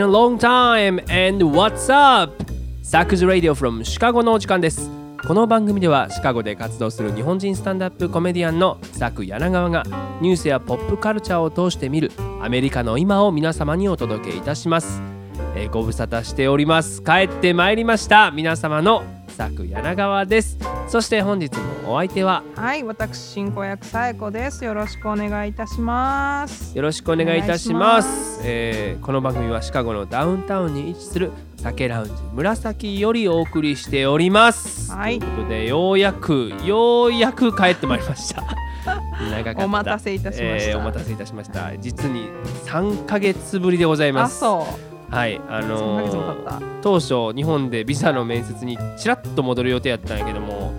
[0.00, 2.32] been a long time and what's up?
[2.82, 4.90] サクズ Radio from シカゴのお時間です。
[5.26, 9.82] この番組ではシカゴで活動する日本人スタンダップコメディアンのサク柳川が
[10.22, 12.10] ニュースやポップカルチャーを通して見る
[12.40, 15.02] アメリカの今を皆様にお届けいたします、
[15.54, 17.02] えーご無沙汰しております。
[17.02, 18.30] 帰ってまいりました。
[18.30, 19.02] 皆様の
[19.40, 20.58] サク柳川です。
[20.86, 24.66] そして本日のお相手ははい、私進行役さえこです。
[24.66, 26.76] よろしくお願いいたします。
[26.76, 28.42] よろしくお願いいたします。
[28.42, 35.18] しえーこの番組はシカゴのダウンタウンに位置する酒ラウンジ紫よりお送りしております、はい。
[35.18, 38.42] ということでようやくようやく帰ってまいりました。
[39.30, 39.64] 長かった。
[39.64, 40.70] お待たせいたしました。
[40.72, 41.78] えーお待たせいたしました。
[41.78, 42.28] 実に
[42.66, 44.89] 3ヶ月ぶりでございまあ、すそう。
[45.10, 46.80] はいあ3ヶのー。
[46.82, 50.72] 当初日本でビザの面接にちらっと戻る予定やったんやけども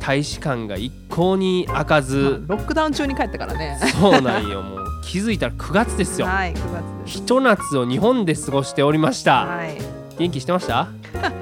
[0.00, 3.78] 大使館が一向に開かずロックダウン中に帰ったからね。
[4.00, 6.72] そうなんよもう気づいたら9月ですよはい、9
[7.04, 7.10] 月。
[7.10, 9.78] ひと夏を日本で過ごしておりましたはい。
[10.18, 10.88] 元気してました？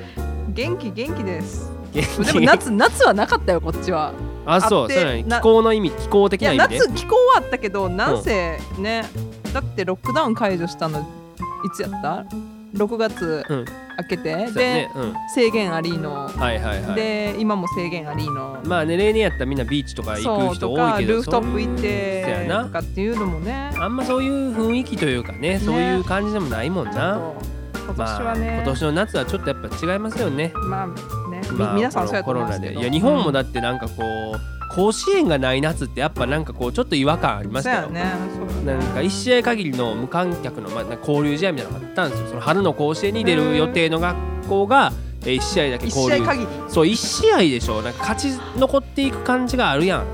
[0.55, 1.71] 元気元気です。
[1.93, 4.13] 元気でも夏夏はなかったよこっちは。
[4.47, 9.05] あそうそう気候の意味気候的な意味で夏気候はあったけどなんせね、
[9.53, 11.05] だってロックダウン解除したの
[11.65, 12.27] いつやった
[12.75, 13.65] ？6月うん。
[13.99, 15.15] 明けて、そうやで、ねうん。
[15.35, 16.95] 制限ありの、はいはいはい。
[16.95, 18.61] で今も制限ありの。
[18.65, 23.71] まあね例年やったらみんなビーチとか行く人多いけどルーフトップ行ってとかっていうのもね。
[23.79, 27.33] あんまそういう雰囲気というかねそういう感じでもないもんな。
[27.87, 30.53] 今年はね、まあ、今年の夏はちょっとやっぱ違いますよね。
[30.69, 32.81] まあね、みまあ皆さんそうやとコロナ思いますけど。
[32.81, 32.85] で。
[32.85, 38.05] いや日本もだだってなんかこう甲子園がない夏ってやっぱなんかこうちょっと違和感ありましたよね。
[38.67, 42.29] なんか1試合限りの無観客の、まあ、交流試合みたいなのがあったんですよ。
[42.29, 44.17] その春の甲子園に出る予定の学
[44.47, 44.93] 校が
[45.23, 46.25] え1試合だけ一交流。
[46.25, 46.47] 試合限り。
[46.69, 47.81] そう1試合でしょ。
[47.81, 50.07] なんか勝ち残っていく感じがあるやん。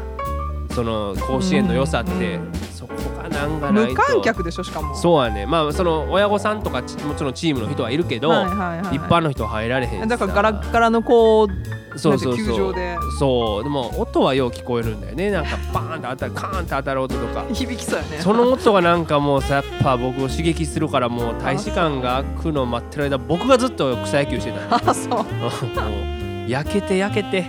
[0.70, 2.52] その甲子園の良さって、うん。
[2.72, 3.90] そこがなんかないと。
[3.90, 4.94] 無観客でしょしかも。
[4.94, 5.44] そうやね。
[5.44, 12.66] まあその親御さんとかちもちろんチームの人はいるけど、一般の人は入られへんだからガラッガラのこうそうそうそう。
[12.68, 12.96] 場で。
[13.18, 13.62] そう。
[13.64, 15.30] でも音はよう聞こえるんだよね。
[15.30, 17.44] なんかバーンって当たるカーンって当たる音とか。
[17.52, 18.18] 響きそうやね。
[18.20, 24.60] その音がなんかもうさやっぱ僕を刺激するからもう大使館が開くの待ってる間僕がずっと草野球してた。
[24.66, 25.08] のあそう。
[25.10, 25.20] も
[26.46, 27.42] う焼けて焼けて。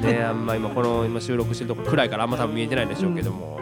[0.00, 3.58] ねあんま今この今収録してるとこ暗いからあんま多分見えてないんでしょうけども、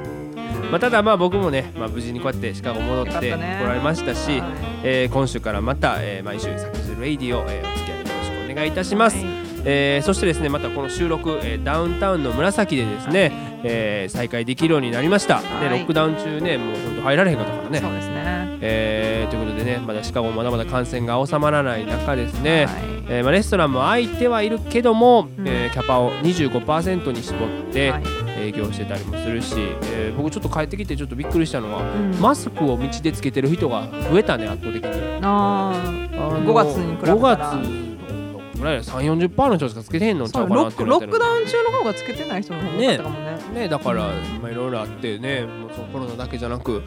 [0.73, 3.63] まあ、ただまあ僕もね、まあ、無事にこうやってシカゴ戻って来よかったね。
[3.65, 4.43] られましたし、はい。
[4.83, 13.33] えー今週からまた、えー毎週「サクズ・レイディオ」えーお付き合いよろしくお願いいたします、はいえーそしてですねまたこの収録、えーダウンタウンの紫でですね、
[13.65, 15.69] えー再開できるようになりました、はい。
[15.69, 17.81] でロックダウン中ねもう本当入られへんかったからね。
[17.81, 18.59] そうですね。
[18.61, 22.75] えーということでねまだシカゴまだまだ感染が収まらない中ですね、はい。
[23.09, 25.49] えーまあ、レストランも開いてはいるけども、うん。
[25.49, 28.03] えーキャパを25%に絞ってはい。
[28.39, 29.55] 営業してたりもするし、
[29.95, 32.21] えー僕ちょっと帰ってきてちょっとびっくりしたのは、うん。
[32.21, 34.91] マスクを道でつけてる人が増えたね圧倒的に。
[35.23, 37.17] ああの5月に比べたら。
[37.17, 37.92] 5月
[38.63, 41.13] ぐらい3 4 0の人しかつけてへんのあちゃううロックロってなってる。
[41.13, 43.61] ックダウン中の方がつけてない人の方が多かったかもね。
[43.61, 44.09] ねだから
[44.41, 46.83] まあいろいろあってねもうそのコロナだけじゃなく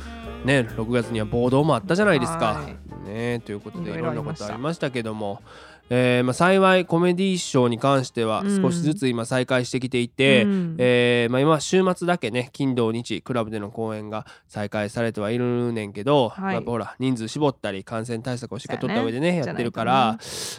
[0.45, 2.45] ね6月には暴動もあったじゃないですか。
[2.45, 2.61] は。
[3.05, 5.41] ねということでいいろんなことありましたけども、
[5.89, 8.61] えーまあ、幸いコメディーショーに関してはうん。
[8.61, 10.75] 少しずつ今再開してきていて、うん。
[10.79, 16.55] えーまあ、今週末だけね金土日クラブでの公演が再開されてはいるねんけど、はい。
[16.55, 19.37] まあほら人数絞ったり感染対策をしっかり取った上でねね。
[19.37, 20.17] やってるから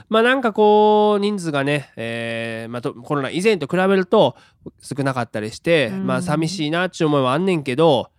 [0.08, 4.36] まあなんかこう人数がね、えーまあ、とコロナ以前と比べると
[4.80, 6.06] 少なかったりして、うん。
[6.06, 8.10] まあ寂しいなっていう思いはあんねんけど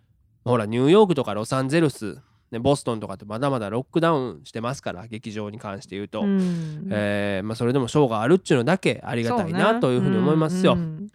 [0.44, 2.20] ほらニューヨークとかロサンゼルス、
[2.52, 10.74] ね、ボストンとかってまだまだロックダウンしてますから劇場に関して言うと、うんえーまあ、それでもショーがあるっていうのだけありがたいなというふうに思いますよ。
[10.74, 11.12] うんうん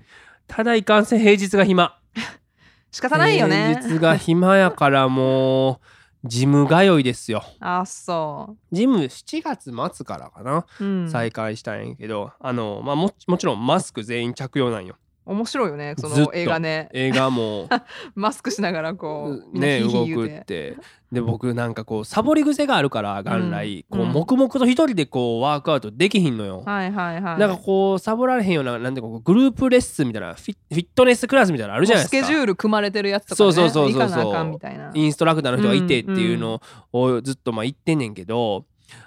[0.49, 1.97] ただいかんせん平日が暇。
[2.93, 5.79] 仕方ないよね平日が暇やからもう
[6.25, 7.43] ジム通いですよ。
[7.59, 14.97] あそジム7月末からかな、う、うん、再開したんやけどあの、まあ、ももちろんマスク全員着用なんよ。
[15.25, 16.89] 面白いよねその映画ね。
[16.93, 17.69] 映画も。
[18.15, 20.45] マスクしながらこうね動くって。
[20.45, 20.77] て
[21.13, 24.09] で僕なんかこうサボり癖があるから元来、こううん。
[24.09, 26.63] うん黙々と一人でこうワークアウトできひんのよ。
[26.65, 27.39] はいはいはい。
[27.39, 32.27] なんかこうサボられへんようななんていうかこうグループレッスンみたいなフィフィットネスクラスみたいなのあるじゃないですか。
[32.27, 34.91] スケジュール組まれてるやつとか、ね、そうそうそうそうそう。
[34.95, 36.61] インストラクターの人がいてっていうの
[36.93, 38.65] をずっとまあ言ってんねんけど、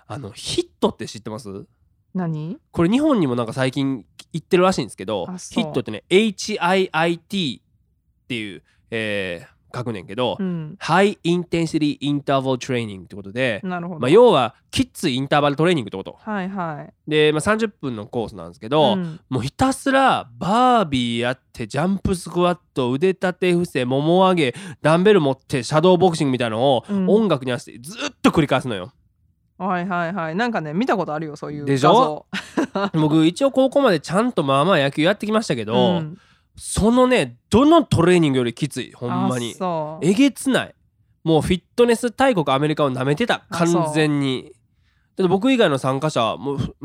[0.07, 1.65] あのヒットって知ってます？
[2.13, 2.57] 何？
[2.71, 7.63] これ日本にもなんか最近言ってるらしいんですけどヒットってね HIIT っ
[8.27, 10.75] ていう、えー書くねんけど、うん。
[10.79, 16.17] ハイインテンシティインターバルトレーニングってことで、なるほど、まあ、要はキッズインターバルトレーニングってこと。
[16.17, 17.09] はいはい。
[17.09, 19.19] で、まあ、30分のコースなんですけど、うん。
[19.29, 27.09] もうひたすらバービーやってジャンプスクワット腕立て伏せもも上げダンベル持ってシャドーボクシングみたいなのをうん。
[27.09, 28.93] 音楽に合わせてずっと繰り返すのよ。
[29.57, 30.35] はいはいはい。
[30.35, 31.91] なんかね見たことあるよそういう画でし像。
[31.91, 32.25] ょ
[32.93, 36.17] 僕一応高校までちゃんとまあまあ野球やってきましたけど、ん、
[36.57, 38.91] そのねどのトレーニングよりきつい？
[38.93, 39.55] ほんまに。
[40.01, 40.75] えげつない。
[41.23, 43.45] もうフィットネス大国アメリカを舐めてた。
[43.49, 44.51] 完全に。
[45.15, 46.75] だって僕以外の参加者もう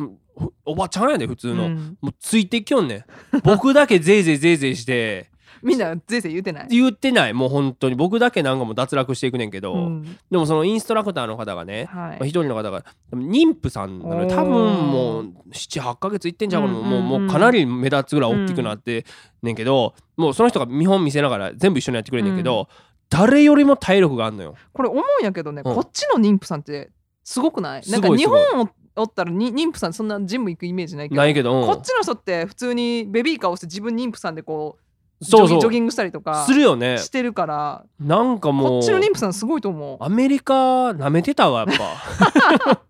[0.65, 1.99] おばちゃんやで普通の、うん。
[2.01, 3.05] もうついてきよんねん。
[3.43, 5.29] 僕だけぜいぜいぜいぜいして
[5.63, 6.69] みんなぜいぜい言うてない？
[6.69, 7.35] 言ってない。
[7.35, 7.95] もう本当に。
[7.95, 10.19] 僕だけなんかもう脱落していくねんけど、うん。
[10.31, 12.11] でもそのインストラクターの方がね、はい。
[12.11, 19.05] まあ、一人の方が妊婦さんなの多分もう78ヶ月いってんじゃんかな、うんもうもうかなり目立つぐらい大きくなって
[19.43, 22.69] ねんけど、もうその人が見本見せながら全部一緒にやってくれんねんけど、
[23.09, 24.55] 誰よりも体力があんのよ。
[24.73, 25.75] これ思うんやけどね、うん。
[25.75, 26.91] こっちの妊婦さんって
[27.25, 27.83] すごくない？
[27.83, 31.67] すなんか日本おったらに妊婦さんそんなジム行くイメージないけどないけど、うん。
[31.67, 34.83] こっちの人って普通にベビーカーをして自分妊婦さんでこう
[35.23, 35.61] そうそう。
[35.61, 36.99] ジョギングしたりとかするよね。
[36.99, 37.85] してるから。
[37.99, 40.05] なんかもうこっちの妊婦さんすごいと思う。
[40.05, 42.81] アメリカなめてたわやっぱ。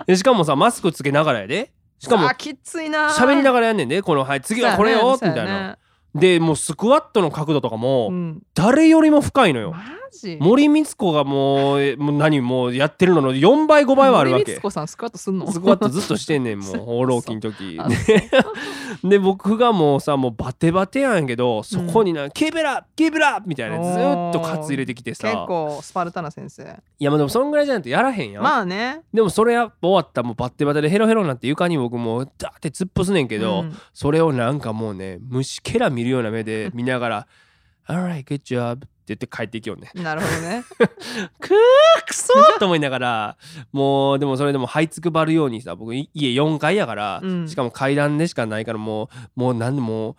[0.06, 1.72] でしかもさマスクつけながらやで。
[1.98, 3.08] しかもあきついな。
[3.10, 5.78] 喋りながらやんねんでこの「はい次はこれよ」みたいな、な
[6.14, 9.78] でもうスクワットの角度とかもうん、誰よりも深いのよ、マ
[10.14, 10.38] ジ？
[10.40, 15.50] 森光子がもうえもう何もうやってるのの4倍5倍はあるわ森け光子さんスクワットすんの？
[15.50, 17.76] スクワットずっとしてんねんもう 放浪期の時。
[17.78, 17.88] あ
[19.02, 23.40] でで僕がもうさもうバテバテやんやけどそこにな「キーブラッキーブラ!
[23.40, 24.30] ッ!」みたいなずー。
[24.30, 26.62] っとカツ入れてきて結さ構スパルタな先生。
[26.98, 29.02] いやまあでもそんぐらいじゃないとやらへんやん、まあね。
[29.12, 33.76] でもそれ終わったらもうバッテバテでヘロヘロになって床に僕もうダーって突っ伏すねんけど、うん。
[33.92, 37.26] それをなんかもうね虫けら見るような目で見ながら
[37.88, 38.78] 「Alright good job」
[39.08, 39.90] 言って帰っていきよんね。
[39.94, 40.64] なるほどね。
[41.40, 43.36] くーくそーと思いながら
[43.72, 47.48] もうでもそれでも這いつくばるようにさ僕い家4階やから、うん。
[47.48, 50.16] しかも階段でしかないからもうもうなんでもう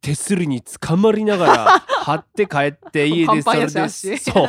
[0.00, 4.48] 手すりにつかまりながら 張って帰って家でそれでそう。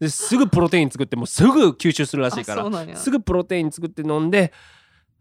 [0.00, 4.52] ですぐプロテイン作ってもうすぐ吸収するらしいからすぐプロテイン作って飲んで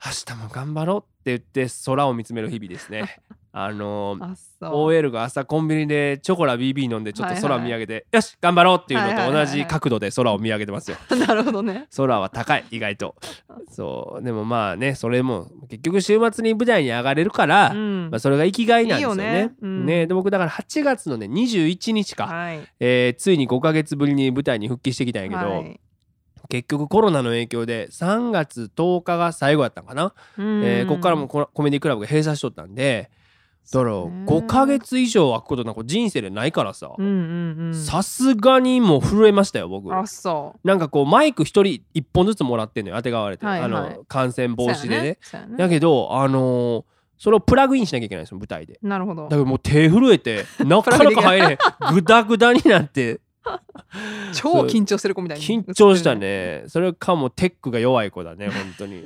[0.04, 3.22] 明日も頑張ろうって言って空を見つめる日々ですね。
[3.64, 7.52] あのーあ OL が朝コンビニでチョコラ BB 飲んでちょっとはいはい。
[7.52, 9.58] 空見上げて、よし頑張ろうっていうのと同はいはいはいはい。
[9.60, 10.98] じ角度で空を見上げてますよ。
[11.28, 11.88] なるほどね。
[11.96, 13.16] 空は高い意外と。
[13.70, 18.10] そうでもまあねそれも結局週末に舞台に上がれるから、うん。
[18.12, 19.24] まあ、それが生きがいなんですよね。
[19.24, 19.56] いいよね。
[19.62, 19.86] うん。
[19.86, 22.60] ねで僕だから8月のね21日か、はい。
[22.80, 25.80] えーついに5ヶ月ぶりに舞台に復帰してきたんやけど、はい。
[26.50, 33.10] 結局コロナの影響で3月10日が最後やったんかな、えーここからもココメディクラブが閉鎖しとったんで
[33.72, 36.92] だから5ヶ月以上空くことなんか人生でないからさ。
[37.74, 39.94] さすがにもう震えましたよ僕。
[39.94, 40.68] あそう。
[40.68, 43.70] なんかこうマイク1人1本ずつもらってんのよ当てがわれて、はいはい。
[43.70, 45.02] あの感染防止でね。
[45.02, 46.84] ねそうやだけどあのー
[47.18, 48.78] それをプラグインしなきゃいけないんですよ舞台で。
[48.82, 49.24] なるほど。
[49.24, 51.58] だからもう手震えてなかなか入れへん。
[51.94, 53.20] グダグダになって
[54.34, 56.64] 超緊張してる子みたいに緊張したね。
[56.68, 59.06] それかもうテックが弱い子だね 本当に。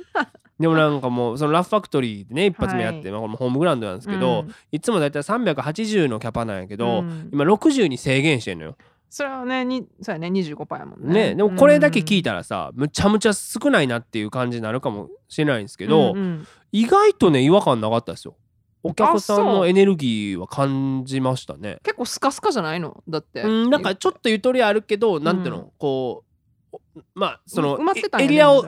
[0.58, 3.18] でもなんかもうそのラフファクトリーでね一発目やって、はい。
[3.18, 4.54] まあ、これもホームグラウンドなんですけど、うん。
[4.70, 7.30] いつもだいたい380のキャパなんやけど、うん。
[7.32, 8.76] 今60に制限してんのよ。
[9.10, 11.30] それはねにそうやね25%やもんね。
[11.30, 16.46] ねでもこれだけ聞いたたらさ、むちゃむちゃ少ないなっていう感じになるかもしれないんですけど、うんうん。
[16.72, 18.36] 意外とね違和感なかったですよ。
[18.82, 21.78] お客さんのエネルギーは感じましたね。
[21.82, 23.02] 結構スカスカじゃないの？
[23.08, 23.42] だって。
[23.42, 26.24] うん、なんかちょっとゆとりあるけど、なんていうのこ
[26.96, 28.64] うまあそのねエリアを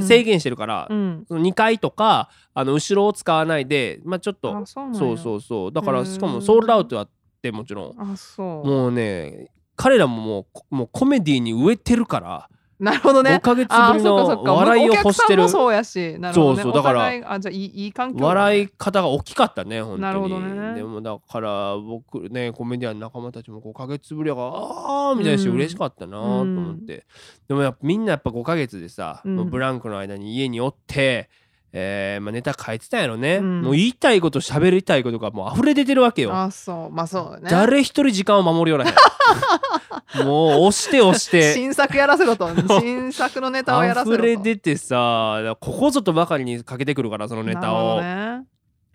[0.00, 1.24] 制限してるから、うん。
[1.28, 5.72] その2階とかあの後ろを使わないでまあちょっとあそうそうそうそう。
[5.72, 7.10] だからしかもソールドアウトやっ
[7.42, 8.16] てもちろん。
[8.38, 12.48] もうね彼らももうこもうコメディに植えてるから、
[12.78, 13.36] なるほどね。
[13.36, 15.42] 5ヶ月あぶりの笑いを欲してる。
[15.42, 16.16] お客さんもそうやし。
[16.18, 18.26] なるほど、ね、そうそうだからあじゃあいいいい環境だね。
[18.26, 20.02] 笑い方が大きかったね本当に。
[20.02, 20.74] なるほどね。
[20.74, 25.54] でもだから僕ねコメディアンの仲間たちも5ヶ月ぶりやからあーみたいなしうん。
[25.56, 27.06] 嬉しかったなと思って、
[27.48, 29.50] でもやっぱみんなやっぱ5ヶ月でさ、うん。
[29.50, 31.28] ブランクの間に家におって
[31.72, 33.62] えーまあ、ネタ書いてたんやろね、うん。
[33.62, 36.34] もう言いたいこと喋りたいことがもう溢れ出てるわけよ。
[36.34, 36.90] あそう。
[36.90, 37.50] まあそうだね。
[37.50, 38.94] 誰一人時間を守りよらへん。
[40.26, 41.52] もう押して押して。
[41.52, 42.48] 新作やらせろと。
[42.80, 44.24] 新作のネタをやらせろと。
[44.24, 48.44] 溢れ出てさここぞとばかりにかけてくるからそのネタを、ね。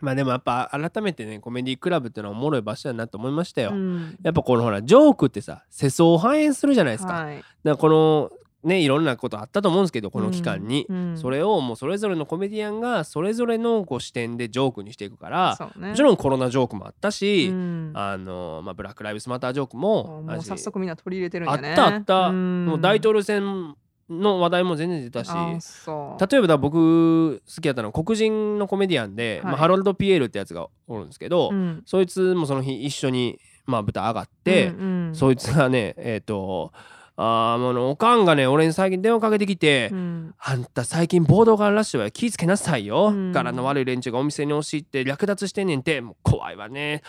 [0.02, 4.18] まあでもやっぱ改めてねコメディクラブっていうのはおもろい場所だなと思いましたよ、うん。
[4.22, 8.32] やっぱこのほらジョークってさ世相を反映するじゃないですか,、だかはいらこの
[8.64, 11.18] ねいろんなことあったと思うんですけどこの期間に、うんうん。
[11.18, 15.90] それをもうそれぞれのコメディアンがそれぞれのこう視点でジョークにしていくから、ね。
[15.90, 17.92] もちろんコロナジョークもあったし、うん。
[17.94, 22.66] あのまあ、ブラック・ライブスマタージョークも早速みんな取り入れてるんあっやねたあった、ん。
[22.66, 23.76] もう大統領選
[24.10, 29.52] の話題も全然出たし例えばだ僕好きやったのは黒人のコメディアンで、はい。
[29.52, 31.84] まあ、ハロルド・ピエールってやつがおるんですけど、うん。
[31.86, 35.16] そいつもその日一緒に、まあ、舞台上がって、うんうん。
[35.16, 36.72] そいつがねえっ、と
[37.16, 40.36] あーもうあのおかんがね俺に最近電話かけてきて、うん。
[40.40, 43.32] あんた最近暴動があるらしいわよ気ぃつけなさいよ、うん。
[43.32, 46.02] 柄の悪い連中がお店に押し入って略奪してんねんて。
[46.02, 47.04] もう怖いわね。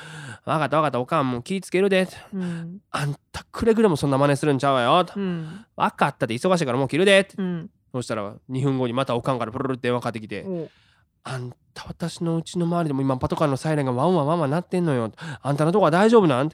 [0.45, 2.09] わかったわかったおかんもう気ぃつけるで。
[2.33, 2.81] うん。
[2.91, 5.07] あんたくれぐれもそんな真似するんちゃうわよ。
[5.17, 5.65] うん。
[5.77, 7.29] わかったって忙しいからもう切るで。
[7.39, 7.71] うん。
[7.93, 10.69] そしたら2分後にまたおかんからプルルって電話かかってきてお
[11.23, 15.13] あんた私のうちの周りでも今パトカーのサイレンがワンワンワンワンなってんのよ。
[15.41, 16.51] あんたのとこは大丈夫なん？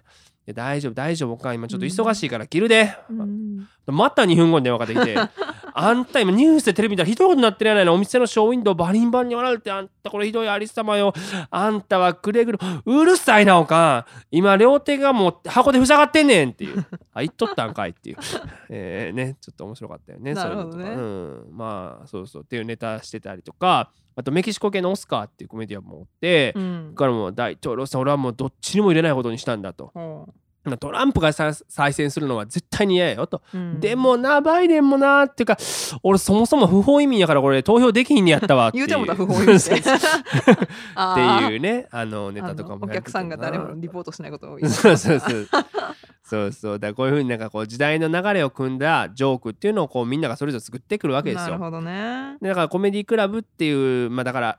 [0.47, 3.69] や大丈夫大丈夫おかん今ちょっと忙しいから切るで、うん。
[3.87, 5.17] また2分後に電話かかってきて
[5.73, 7.95] あんた今ニュースでテレビ見たらひどいことになってるやないの。
[7.95, 11.13] お店のショーウィンドウバリンバリンに割られてあんたこれひどいありさまよ。
[11.51, 14.05] あんたはくれぐれうるさいなおかん。
[14.31, 16.85] 今両手がもう箱で塞がってんねんっていう。
[17.15, 18.17] あ言っとったんかいっていう。
[18.69, 20.41] えーねちょっと面白かったよねね。
[20.41, 20.85] そういうのとか。
[20.85, 21.47] うん。
[21.53, 22.43] まあそうそう。
[22.43, 26.91] っていうネタしてたりとかあとメキシコ系のオスカーっていうコメディアンもおって、うん。
[26.93, 29.91] だからもう大統領さん俺はもうどっちにも入れないことにしたんだと。
[29.95, 30.29] ほ
[30.79, 33.41] トランプがさ再選するのは絶対に嫌やよと。
[33.55, 33.81] ううん。
[33.81, 35.57] でもなバイデンもなっていうか
[36.03, 38.87] 俺そもそも不法移民やからこれ投票できひんねやったわっていう。
[38.89, 45.49] 言うてもだ不法移民 っていうねあのネあタとかものお客さんが誰もリポートしないことを言 そうそうそう
[46.31, 46.79] そうそう。
[46.79, 51.47] だこういうふうになんかこう時代の流れを組んだジョークっていうのをこうみんながそれぞれ作ってくるわけですよ。
[51.47, 52.37] なるほどね。
[52.41, 54.59] でだからコメディクラブっていうまあだから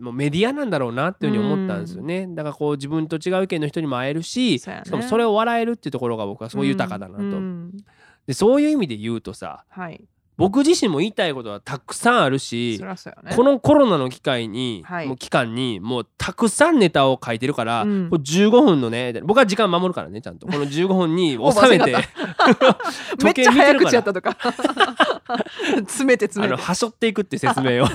[0.00, 2.26] もうメディアなんだろうなっていうふうに思ったんですよね。
[2.30, 4.58] だからこう自分と違う意見の人にも会えるし、ね。
[4.58, 7.72] しかもそれを笑えるっていうところが僕はすごい豊かだなと、うん。
[8.26, 10.02] でそういう意味で言うとさはい
[10.36, 13.36] 僕自身も言いたいことはたくさんあるしね。
[13.36, 15.06] このコロナの機会に、はい。
[15.06, 18.10] もう期間にもうたくさんネタを書いてるから、うん。
[18.10, 20.46] これ15分のね僕は時間守るからねちゃんと。
[20.46, 21.94] この15分に 収めて。
[23.18, 24.36] 時計ちゃ早見てるから口やったとか。
[25.86, 26.60] 詰めて詰めて。
[26.60, 27.88] はしょっていくって説明を。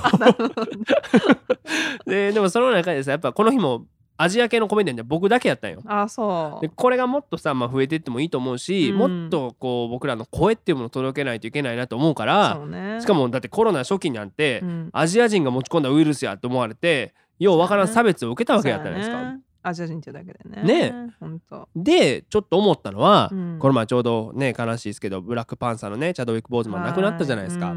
[2.05, 3.85] ででもその中でさやっぱこの日も
[4.21, 5.81] アジア系のコメディアンで僕だけやったんよ。
[5.85, 6.61] あそう。
[6.61, 8.97] でこれがもっとさ、まあ、増えていってもいいと思うし、うん。
[8.97, 12.99] もっとこう僕らの声っていうものを届けないといけないなと思うからそうね。
[12.99, 14.89] しかもだってコロナ初期なんて、うん。
[14.91, 19.15] アジア人が持ち込んだウイルスやと思われてようわからん差別を受けたわけやったじゃないですか。
[19.17, 19.39] そうやね。
[19.61, 20.63] アジア人ってだけでね。
[20.63, 20.93] ね。
[21.19, 21.67] ほんと。
[21.75, 23.57] でちょっと思ったのは、うん。
[23.59, 27.73] この前ちょうどね悲しいですけどブラックパンサーのねチャドウィック・ボーズマン亡くなったじゃないですか。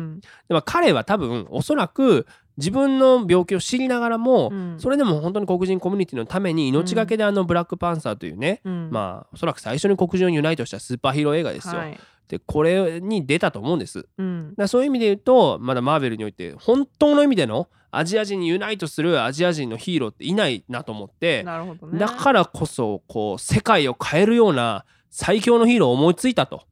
[0.49, 4.75] でも彼は多分おそらく自分の病気を知りながらも、うん。
[4.79, 8.89] それでも本当に黒人コミュニティのために命がけであのブラックパンサーというね、うん。
[8.91, 11.79] まあおそらく最初に黒人をユナイトしたスーパーヒーロー映画ですよ。
[11.79, 11.99] はい。
[12.29, 14.07] でこれに出たと思うんです。
[14.19, 14.55] うん。
[14.57, 21.99] らそういう意味で言うとまだマーベルにおいて本当の意味でのアジア人にユナイトするアジア人のヒーローっていないなと思って、ね。
[21.99, 26.63] だからこそこう世界を変えるような最強のヒーローを思いついたと、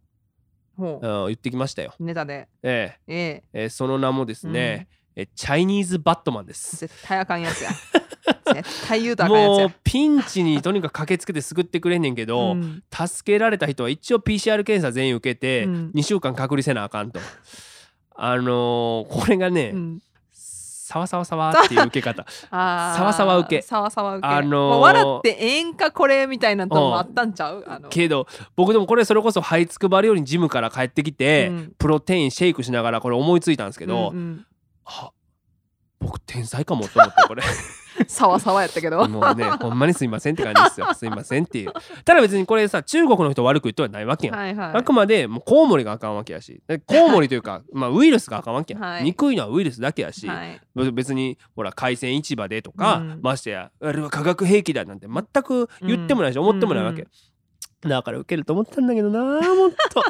[0.79, 1.93] 言ってきましたよ。
[2.01, 2.49] ネタで。
[2.63, 3.13] ええ。
[3.13, 3.65] ええ。
[3.65, 6.77] えーその名もですね、えチャイニーズ・バットマンです。
[6.77, 7.71] 絶対あかんやつや。
[8.55, 9.59] 絶対言うとあかんやつや。
[9.59, 12.83] もうピンチにとにかく駆けつけて救ってくれんねんけど、うん。
[12.93, 15.91] 助けられた人は一応 PCR 検査全員受けてうん。
[15.95, 17.21] 2週間隔離せなあかんと。
[18.15, 19.99] あのーこれがね、うん。
[20.33, 22.25] サワサワサワっていう受け方。
[22.51, 22.57] サ
[23.05, 23.63] ワサワ受け。
[23.63, 24.35] サワサワ受け。
[24.35, 27.65] あのー笑ってええんかこれみたいなのもあったんちゃう？
[27.67, 27.89] あの。
[27.89, 28.27] けど
[28.57, 31.73] 僕でもこれそれこそ這いつくばるようにジムから帰ってきて、うん。
[31.79, 34.47] プロテインシェイクしながらこれ思いついたんですけど、うんうん
[34.85, 35.11] あ
[35.99, 37.43] 僕天才かもと思ってこれ。
[38.09, 39.07] サワサワやったけど。
[39.07, 40.93] もうねほんまにすいませんって感じですよ。
[40.95, 41.73] すいませんっていう。
[42.05, 44.71] ただ別にこれさ中国の人悪く言ってはないわけやん、はいはい。
[44.77, 46.63] あくまでもうコウモリがあかんわけやし。
[46.67, 49.05] でコウモリというかまあウイルスがあかんわけやん、はい。
[49.05, 50.61] 憎いのはウイルスだけやし、はい。
[50.75, 53.21] べ別にほら海鮮市場でとか、うん。
[53.23, 56.43] ましてやあれは化学兵器だなんて全く言ってもないし、うん。
[56.45, 57.07] 思ってもないわけ、
[57.83, 60.03] だから受けると思ったんだけどなもっと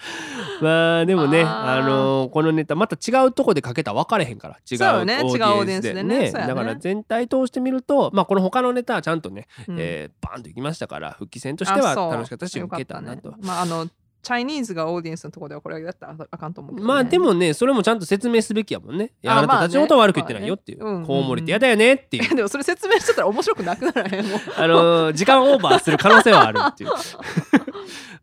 [0.60, 4.56] まあでもねあのーこのネタまた違うとこでかけたら分かれへんから。
[4.70, 5.20] 違うね。
[5.22, 6.30] オーデ違うオーディエンスでね。
[6.32, 9.76] だから全体通してみるとまあこの他のネタはちゃんとね、うん。
[9.78, 13.34] えーバーンといきましたから復帰戦としては楽しかったし受けたなと。
[13.42, 13.86] まああの
[14.22, 16.82] チャイニーズがオーディエンスのところではこれやったらあかんと思うね。
[16.82, 19.12] まあでもねそれもちゃんと説明すべきやもんね。
[19.22, 20.82] いやああなたたちのことは悪く言ってないよっていう。
[20.84, 20.98] まあね。
[20.98, 21.06] うん。
[21.06, 22.28] コウモリってやだよねっていう。
[22.36, 26.90] でもそれ説明してたら面白くなくならへんもうあのー時間オーバーする可能性はあるっていう。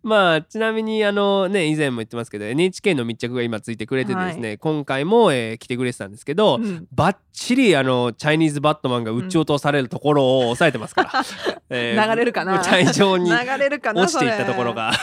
[0.04, 6.88] まあちなみにあのね以前も言ってますけど NHK の密着が今ついてくれてですね、今回も、えー来てくれてたんですけど、うん。
[6.94, 11.12] バッチリあのチャイニーズバットマンが撃ち落とされるところを抑えてますから、
[11.70, 12.54] え流れるかな？
[12.54, 14.04] 舞台上に流れるかな？
[14.04, 14.94] 落ちていったところが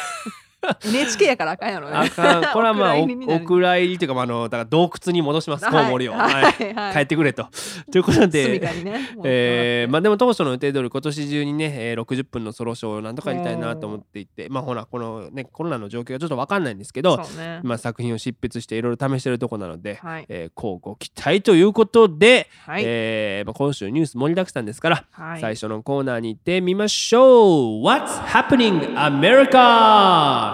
[0.85, 1.97] NHK やからあかんやろね。
[1.97, 2.52] あかん。
[2.52, 3.04] これはまあお
[3.37, 5.71] お蔵入りというか、まあ、あのだから洞窟に戻します。
[5.71, 6.75] コウモリを、はい。
[6.75, 6.92] はい。
[6.92, 7.47] 帰ってくれと。
[7.90, 9.11] ということ住でね。
[9.25, 17.61] えーまあでも当初の予定通り今年中にね、えー60分のソロショーをなんとかやりたいなと思っていてまあほらこのねコロナの状況がちょっと分かんないんですけど、ね。
[17.62, 20.26] まあ、作品を執筆していろいろ試してるとこなので、はい。
[20.28, 22.83] えー、こうご期待ということで、はい。
[22.85, 25.40] えーまあ、今週ニュース盛りだくさんですから、はい。
[25.40, 27.85] 最初のコーナーに行ってみましょう。
[27.85, 30.53] What's happening America?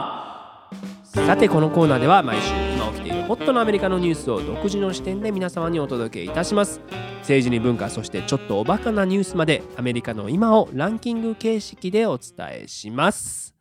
[1.13, 6.81] さてこのコーナーでは毎週今起きているホットなアメリカのニュースを独自の視点で皆様にお届けいたします。
[7.23, 13.55] 政治に文化そしてちょっとおバカなニュースまでアメリカの今をランキング形式でお伝えします、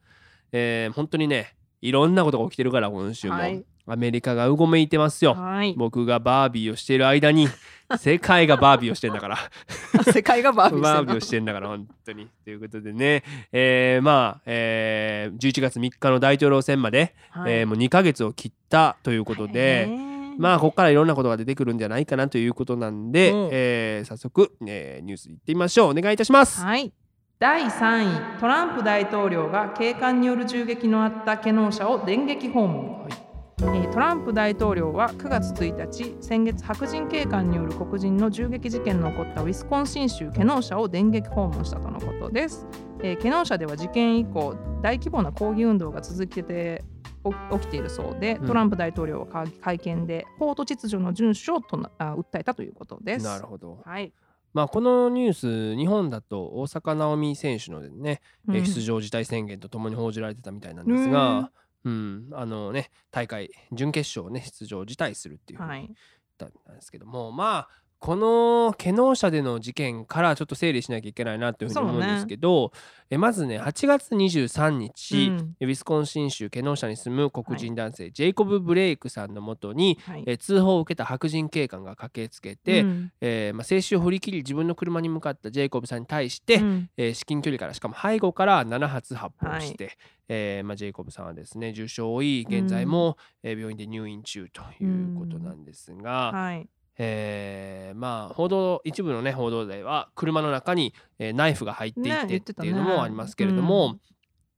[0.52, 3.66] えー、本当にねいろんなことが起きてるから今週も、はい。
[3.92, 5.34] アメリカがうごめいてますよ。
[5.34, 5.74] はい。
[5.78, 7.48] 僕がバービーをしている間に
[7.98, 9.38] 世界がバービーをしてんだから。
[10.14, 12.28] 世界がバービーをしてんだから本当に。
[12.44, 17.54] ということでね、えー、まあ、えー、11月3日の大統領選まで、はい。
[17.54, 19.90] えーもう2ヶ月を切ったということで、
[20.38, 23.50] まあここからいろんなことが出てくるんじゃないかなということなんで、うん。
[23.52, 25.92] えー早速、えーニュースいってみましょう。
[25.92, 26.62] お願いいたします。
[26.64, 26.94] はい。
[27.40, 33.12] 第3位トランプ大統領が警官による銃撃のあったケノン社を電撃訪問、はい。
[33.14, 33.29] えー
[33.60, 42.66] トランプ大統領は9月1日先月白人警官による黒人の銃撃事件の起こったウィスコンシン州ケノン社を電撃訪問したとのことです、
[43.04, 46.86] えーケノン社では事件以降大規模な抗議運動が続けて
[47.26, 48.48] お起きているそうで、うん。
[48.48, 53.26] トランプ大統領は会会見で法と秩序の遵守をとなあ訴えたということです。
[53.26, 53.82] なるほど。
[53.86, 54.14] はい、
[54.54, 61.52] まあこのニュース日本だと大坂なおみ選手のね、えーうん出場辞退宣言とともに報じられてたみたいなんですが、
[61.86, 65.90] うん、あのね大会準決勝ね出場辞退するっていうふうにはい。
[66.38, 72.72] だったんですけどもまあこのケノン社での事件からちょっと整理しなきゃいけないなというふうに思うんですけど、
[73.10, 75.56] えまずね8月23日、うん。
[75.60, 80.24] ウィスコンシン州ケノン社に住む黒人男性、ジェイコブ・ブレイクさんのもとに、はい。
[80.28, 83.12] え通報を受けた白人警官が駆けつけて、うん。
[83.20, 86.90] えーまあ、制止を振り切り自分の車に向かったジェイコブさんに対して、うん。
[86.96, 89.98] えー至近距離からしかも背後から7発発砲して、
[90.30, 96.70] えーまあ、ジェイコブさんはですね重傷を負い現在も、えー病院で入院中ということなんですが、はい
[97.00, 103.98] えーまあ報道一部のね報道では車の中に、えーナイフが入っていてっていうのもありますけれども、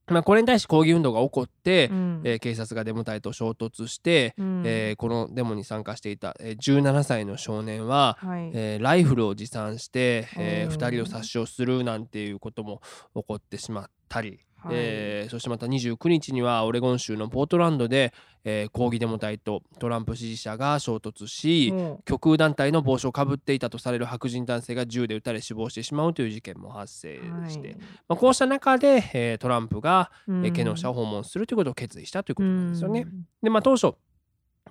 [0.07, 2.21] まあ、これに対し抗議運動が起こって、うん。
[2.23, 4.63] えー警察がデモ隊と衝突して、うん。
[4.65, 8.51] えーこのデモに参加していた、えー17歳の少年は、はい。
[8.53, 12.81] えーライフルを持参して、えうん2人を殺傷するなんていうことも
[13.15, 14.75] 起こってしまったり、はい。
[14.75, 27.77] えーそしてまた29日にはオレゴン州のポートランドで、えー抗議デモ隊とトランプ支持者が衝突し、も極右団体の帽子をかぶっていたとされる白人男性が銃で撃たれ死亡してしまうという事件も発生うして、はい。
[27.77, 30.41] まあ、こうした中で、えートランプが、えうん。
[30.43, 33.01] ーケノン社を訪問するということを決意したということなんですよね。
[33.01, 33.25] うん。
[33.41, 33.95] でまあ当初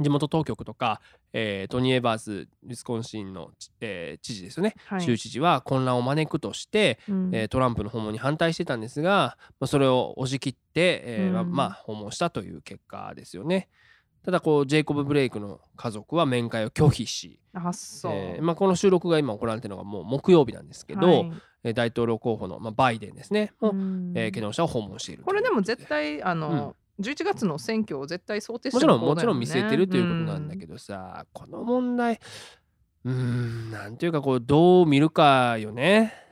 [0.00, 1.00] 地元当局とか、
[1.32, 5.00] えートニー・エバースウィスコンシンの、えー知事ですよね、はい。
[5.00, 7.30] 州知事は混乱を招くとして、うん。
[7.32, 11.52] えートランプの訪問に反対してたんですが、まあ、それを押し切って、えーまあうん。
[11.52, 13.68] まあ訪問したという結果ですよね。
[14.22, 21.32] ただこうジェイコブ・ブレイクの家族は面会を拒否し、あそう、えーまあ、この収録が今行われているのがもう木曜日なんですけど、はい。
[21.64, 23.52] えー大統領候補の、まあ、バイデンですね。
[23.60, 24.12] も、うん。
[24.14, 32.20] えーケノン社を訪問しているこれでも絶対対あの、11月の選挙を絶対想定してもちろんるもちろん見据えてるということなんだど、けどさ、この問題
[33.04, 36.14] うーんなんていうかこうどう見るかよね。
[36.24, 36.30] うん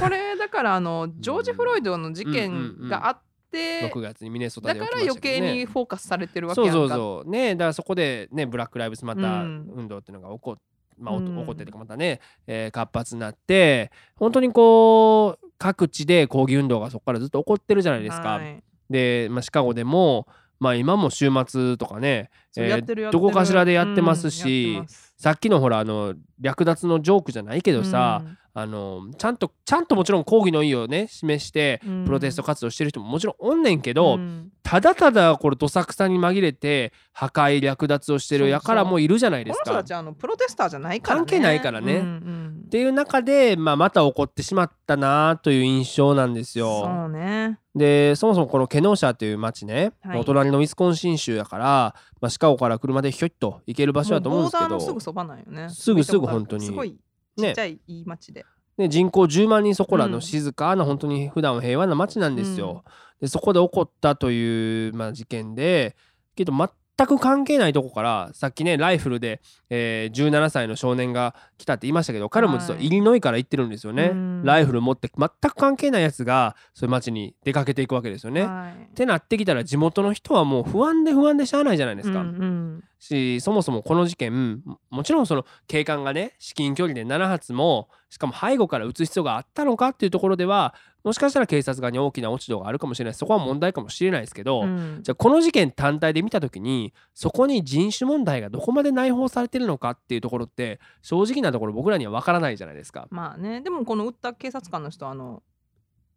[0.00, 6.94] これだからあのジョージ・フロイドの事件があって、6月にミネソタだでから余計にフォーカスされてるわけそうやんか。
[6.94, 9.72] そうそうねだからそこでねブラック・ライブズマターうん。
[9.74, 10.62] 運動っていうのが起こっ
[10.98, 18.34] まあ、起こってとかまたね、えー活発になって本当にこう各地で抗議運動がそこからずっと起こってるじゃないですか。
[18.34, 20.28] はいで、まあ、シカゴでも、
[20.60, 32.04] まあ、今も週末とかね、えどこかしらでやってますうんし、やってますさっきのほらあの略奪のジョークじゃないけどさ、あのちゃんとちゃんともちろん抗議の意をね示してうん。
[32.04, 34.50] プロテスト活動してる人ももちろんおんねんけど、うん。
[34.64, 39.64] ただただこれどさくさに紛れて破壊略奪をしてるやからもいるじゃないですか。
[39.64, 41.26] この人たちあのプロテスターじゃないからね。
[41.26, 41.98] 関係ないからね。
[41.98, 42.62] うんうん。
[42.66, 46.82] っていう中で、まあ、また起こってしまったなという印象なんですよ。
[46.84, 47.60] そうね。
[47.76, 50.18] でそもそもこのケノーシャという町ね、はい。
[50.18, 54.80] お隣のウィスコンシン州やから、まあ、シカゴから車でひょいっと行ける場所だと思うんですけど。
[54.80, 55.68] すぐそばなんよね。
[55.70, 56.64] すぐすぐ本当に。
[56.64, 56.96] すごい
[57.36, 58.46] ちっちゃいいい町で、
[58.78, 60.22] ね、人口10万人そこらのうん。
[60.22, 62.84] 静かな本当に普段は平和な町なんですよ。
[63.20, 65.96] でそこで起こったという、まあ、事件で
[66.36, 66.52] けど
[66.98, 74.10] 全く関係ないとこからさっきねライフルで、えー17歳の少年が来たって言いましたけど彼も実ははいイリノイから行ってるんですよね。
[74.12, 78.42] うんライフル持って全く関係ないやつがそういう町に出かけていくわけですよね。
[78.42, 82.20] はいってなってきたら地元の人はもう不安で不安でしゃあないじゃないですか。
[82.20, 93.14] うんうんしそもそもこの事件ももちろんその警官がね至近距離で7発もしかも背後から撃つ必要があったのかっていうところではもしかしたら警察側に大きな落ち度があるかもしれない。
[93.14, 94.98] そこは問題かもしれないですけど、うん。
[95.02, 103.08] じゃあこの事件単体で見た時にそこに人種問題がどこまで内包されてるのかっていうところって正直なところ僕らには分からないじゃないですか。
[103.10, 103.62] まあね。
[103.62, 105.42] でもこの撃った警察官の人はあの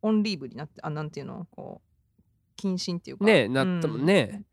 [0.02, 1.48] オンリーブになってあなんていうの？
[1.50, 3.24] こう謹慎っていうか。
[3.24, 4.44] ねなったもんね。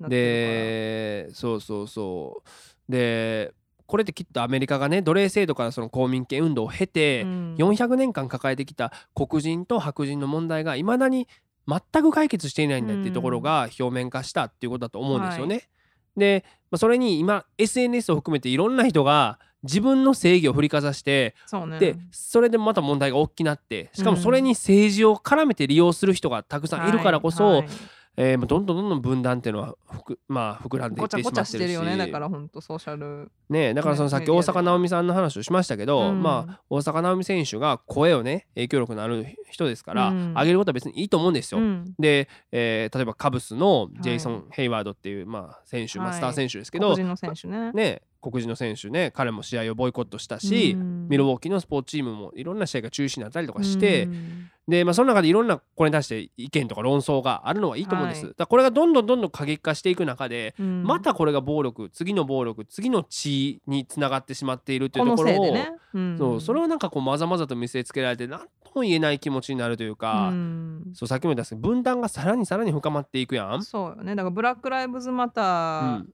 [0.00, 2.42] なってるでそうそうそ
[2.88, 2.90] う。
[2.90, 3.52] で
[3.86, 7.54] これってきっとアメリカがね奴隷制度からその公民権運動を経て、からうん。
[7.56, 11.28] 400年間抱えてきた黒人と白人の問題がいまだに
[11.68, 15.68] 全く解決していないんだっていうところが表面化したっていうことだと思うんですよね。
[16.16, 21.34] で、まあ、それに今 SNS を含めていろんな人が自分の正義を振りかざして
[21.66, 21.78] ね。
[21.78, 27.68] でそれでまた問題が大きくなってしかもそれに政治を絡めて利用する人がたくさんいるからこそ、はいはい
[28.16, 31.48] えーまあどんどんどんどん分断っていうのはふく、まあ、膨らんでいってしまってるし。
[31.50, 31.96] してるよね。
[31.96, 33.30] だから本当ソーシャル。
[33.48, 36.22] ねだからそのさっき大坂なおみさんの話をしましたけど、うん。
[36.22, 40.34] まあ大坂なおみ選手が声をね影響力のある人ですから、うん。
[40.34, 41.60] 上げることは別にいいと思うんですよ。
[41.60, 41.94] うん。
[41.98, 44.42] で、えー例えばカブスのジェイソン・はい。
[44.50, 47.72] ヘイワードっていう、まあ、選手、まあ、はいスター選手ですけど、黒人の選手ね。
[47.72, 51.08] ね、黒人の選手ね彼も試合をボイコットしたし、うん。
[51.08, 54.50] ミルウォーキーのスポーツチームもいろんな試合が中止になったりとかして、うん。
[54.68, 58.26] で、まあ、その中でいろんなこれに対して意見とか論争があるのはいいと思うんです。
[58.26, 58.34] はい。
[58.36, 60.82] だこれがどんどんどんどん過激化していく中で、うん。
[60.82, 66.18] またこれが暴力次の暴力次の血につながってしまっているということのころを、ね、うん。
[66.18, 70.90] そうそれをなんかこうまざまざと見せつけられて何とも言えない気持ちになるというか、うん。
[70.94, 73.62] そうさっきも言ったんですけど分断がさらにさらに深まっていくやん。
[73.62, 74.16] そうよね。
[74.16, 76.08] だからブラック・ライブズ・マうターん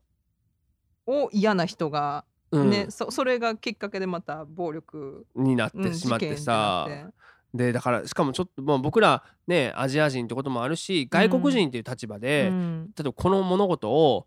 [1.06, 2.70] を嫌な人が、うん。
[2.70, 6.88] ねそそれがきっかけでまた暴力、になっうんてしまってさ、
[7.54, 12.84] でだからしかもちょっと、まあ、僕らねアジア人ってこともあるし外国人っていう立場なで、うん。
[12.96, 14.26] 例えばこの物事を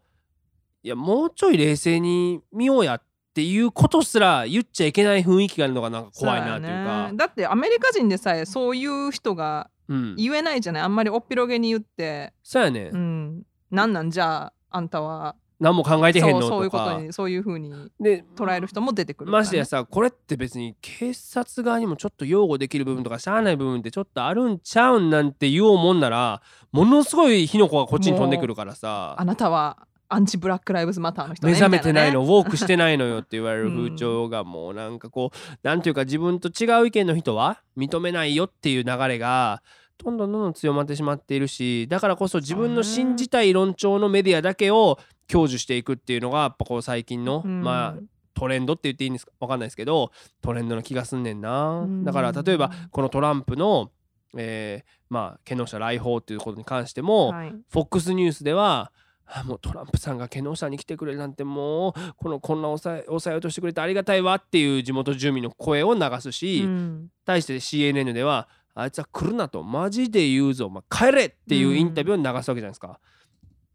[0.83, 3.01] いやもうちょい冷静に見ようやっ
[3.33, 7.11] ていうことすら言っちゃいけない雰囲気があるのがなんか怖いなっていうか。
[7.11, 7.17] ね。
[7.17, 10.15] だってアメリカ人でさえそういう人がうん。
[10.15, 10.83] 言えないじゃない。
[10.83, 14.09] あんまりおっぴろげに言って、そうやね、うん、なんなん？
[14.09, 26.41] じゃああんたは何も考えてへんのそうそういうとかことにそういうふうにで捉える人も出てくるね、ましてやさこれって別に警察側にもちょっと擁護できる部分とかしゃあない部分ってちょっとあるんちゃうんなんて言おうもんなら
[26.71, 29.15] ものすごい火の粉がこっちに飛んでくるからさ。
[29.17, 39.63] あなたはアンチブラック・ライブズ・マターの人ね目覚めてないの、みウォークしてないのよって言われる風潮がもうなんかこうなんていうか自分と違う意見の人は認めないよっていう流れが
[39.97, 44.99] どんどんどんどん強まってしまっているしだからこそ自分の信じたい論調のメディアだけを
[45.31, 48.01] 享受していくっていうのがやっぱこう最近の、まあ
[48.37, 49.31] トレンドって言っていいんですか？
[49.39, 52.03] わかんないですけどトレンドの気がすんねんな、うん。
[52.03, 53.91] だから例えばこのトランプの、
[54.35, 57.55] えーまあ権能者来訪っていうことに関しても、はい。
[57.73, 58.91] FOX ニュースでは
[59.25, 67.07] あもうトランプさんが権能者に来てくれるなんてもうこの混乱を抑え抑えようとしてくれてありがたいわっていう地元住民の声を流すし、うん。
[67.23, 69.63] 対して CNN ではあいつは来るなと。
[69.63, 72.99] マジで言うぞ、まあ、帰れっていうインタビューを流すわけじゃないですか。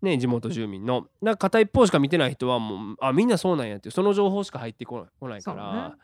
[0.03, 1.07] ね、地元住民の。
[1.23, 5.97] なんか片一方しか見てない人はもうあみんなそうなんやってその情報しか入ってこないこないから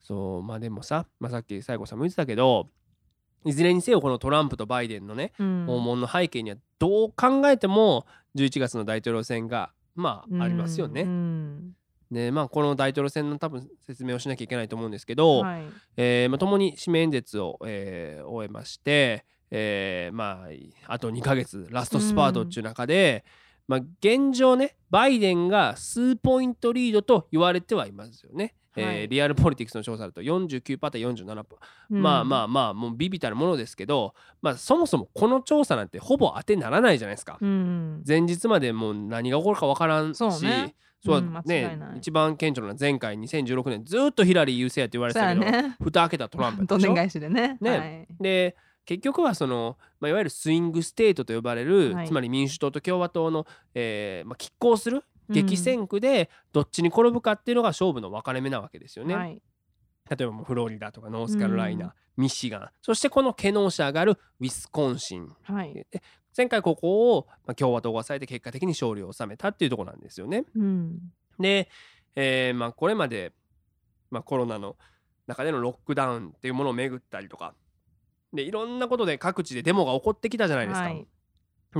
[0.00, 2.68] そう,、まあでもさ、まあ、さっき西郷さんも言ってたけど
[3.44, 5.66] いずれにせよこのトランプとバイデンのねうん。
[5.66, 8.06] 訪問の背景にはどう考えても
[8.36, 11.02] 11月の大統領選がまあありますよね。
[11.02, 11.75] うん
[12.10, 15.62] でまあこの大統領選の多分説明をしなきゃいけないと思うんですけど、はい。
[15.96, 20.46] えーまあ、共に指名演説を、えー終えまして、えーま
[20.88, 23.24] ああと2ヶ月ラストスパートっていう中で、
[23.68, 28.54] まあ、現状ねバイデンが数ポイントリードと言われてはいますよね。
[28.76, 29.08] えーはい。
[29.08, 31.44] リアルポリティクスの調査だと49%対47%、
[31.90, 32.02] うん。
[32.02, 37.38] まあまあまあもう微々たるものですけど、まあ、そもそもこの調査なんてほぼ当てならないじゃないですか。
[37.40, 41.76] うん前日までもう何が起こるか分からんしそうねそうね。
[41.76, 41.98] ない。
[41.98, 45.76] 一番顕著な前回2016年ずっとヒラリー優勢やって言われてたけど、やね。
[45.82, 47.58] 蓋開けたトランプやったどんでん返しでね。
[47.60, 47.70] ね。
[47.70, 48.06] はい。
[48.20, 48.56] で
[48.86, 52.06] 結局はその、まあ、いわゆるスイングステートと呼ばれる、はい。
[52.06, 59.16] つまり民主党と共和党の、えーまあ、拮抗するうん激戦区でどっちに転ぶかっていうのが勝負の分かれ目なわけですよね。
[59.16, 59.42] はい。
[60.08, 61.92] 例えばもうフロリダとかノースカロライナ、うん。
[62.16, 62.68] ミシガン。
[62.80, 65.32] そしてこのケノーシャがあるウィスコンシン。
[65.42, 65.74] はい。
[65.74, 66.00] で
[66.36, 70.44] 前回ここを、まあ、共和党が抑えて結果的に勝利を収めたっていうところなんですよね。
[70.54, 70.98] うん
[71.38, 71.68] で、
[72.14, 73.32] えーまあ、これまで、
[74.10, 74.76] まあ、コロナの
[75.26, 77.54] 中でのロックダウンっていうものをめぐったりとか
[78.32, 80.86] でいろんなことで各地でデモが起こってきたじゃないですか。
[80.86, 81.06] はい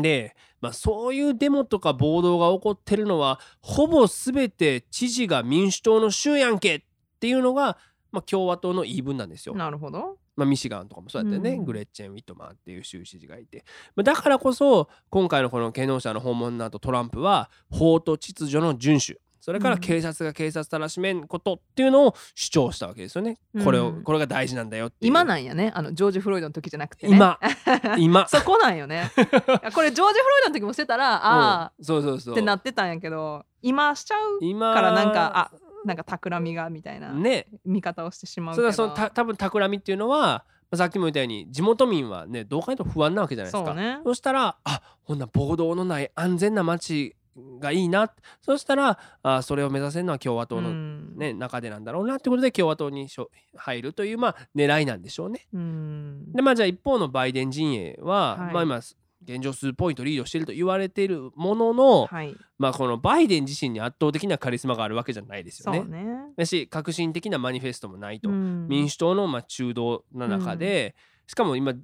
[0.02, 6.82] で、まあ、そういうデモとか暴動が起こってるのはほぼ全て知事が民主党の州やんけっ
[7.18, 7.78] ていうのが、
[8.12, 9.54] まあ、共和党の言い分なんですよ。
[9.54, 11.64] なるほどまあ、ミシガンとかもそうやってね、うん。
[11.64, 13.64] グレッチェン・ウィットマンっていう州知事がいて。
[13.94, 19.18] まあだからこそ今回のこの権能者の訪問の後トランプは法と秩序の遵守。
[19.40, 19.80] それからうん。
[19.80, 23.38] 警察が警察たらしめんことっていうのを主張したわけですよね。
[23.64, 25.08] これをうんこれが大事なんだよっていう。
[25.08, 25.72] 今なんやね。
[25.74, 27.16] あのジョージ・フロイドの時じゃなくてね。
[27.16, 27.38] 今。
[27.96, 28.28] 今。
[28.28, 29.10] そこなんよね。
[29.16, 32.34] これジョージ・フロイドの時もしてたらああ うんそうそうそう。
[32.34, 35.50] ってなってたんやけど今しちゃう今からなんかあ
[35.86, 37.46] なんか企みがみたいなね。
[37.64, 43.70] 見方をしてしまうそれはそのた多分企みっていうのはまあさっきも言ったように地元民はねどう考えても不安なわけじゃないですか。
[43.70, 44.00] そうね。
[44.04, 47.14] そしたらあほんな暴動のない安全な街
[47.60, 48.12] がいいな。
[48.40, 51.16] そしたらあそれを目指せるのは共和党の、うん。
[51.16, 55.46] ね中でなんだろうなってことで共和党にしょ入るというまあ狙いなんでしょうね。
[55.52, 56.32] うん。
[56.32, 58.54] でまあじゃあ一方のバイデン陣営は、はい。
[58.54, 58.80] まあ今
[59.24, 62.34] 現状数ポイントリードしていると言われているものの、はい。
[62.58, 65.84] まあこのバイデン自身に圧倒的なカリスマがあるわけじゃないですよね。
[65.84, 68.68] ねだし革新的なマニフェストもないと、うん。
[68.68, 70.94] 民主党のまあ中道な中で、
[71.26, 71.74] しかも今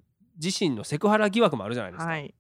[0.43, 2.11] 自身のセクハラ疑惑もあるじゃないですか。
[2.11, 2.35] はい。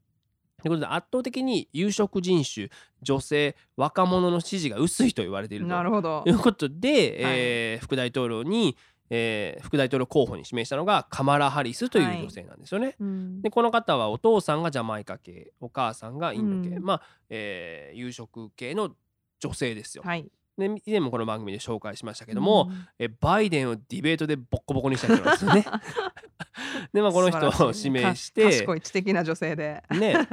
[0.62, 2.68] ということで圧倒的に有色人種
[3.02, 8.76] 女性若者の支持が薄いと言われているとなるほどいうことで、えー副大統領に、
[9.14, 12.96] えー副大統領候補に指名したのがカマラ・ハリスという女性なんですよね。
[12.98, 13.42] うん。
[13.42, 16.82] でこの方はお父さんがジャマイカ系お母さんがインド系、うん。
[16.82, 18.96] まあ、えー有色系の
[19.38, 20.02] 女性ですよ。
[20.02, 20.30] はい。
[20.56, 22.86] で以前もこの番組で紹介しましたけども、うん。
[22.98, 25.66] えバイデンをディベートでボッコボコにした人なんですよね。
[26.94, 29.82] でまあこの人を指名してか賢い知的な女性で。
[29.90, 30.26] ね。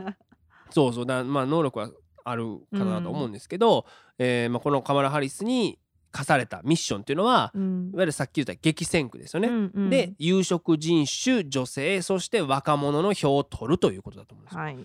[0.70, 1.06] そうそう。
[1.06, 1.92] だまあ能力は
[2.24, 3.86] ある方だと思うんですけど、
[4.18, 5.80] えーまあ、このカマラ・ハリスに
[6.12, 7.92] 課されたミッションっていうのは、うん。
[7.94, 9.48] いわゆるさっき言った激戦区ですよね。
[9.48, 9.90] うんうん。
[9.90, 14.62] で有色人種女性そして若者の票を取るということだと思うんですよ。
[14.62, 14.78] はい。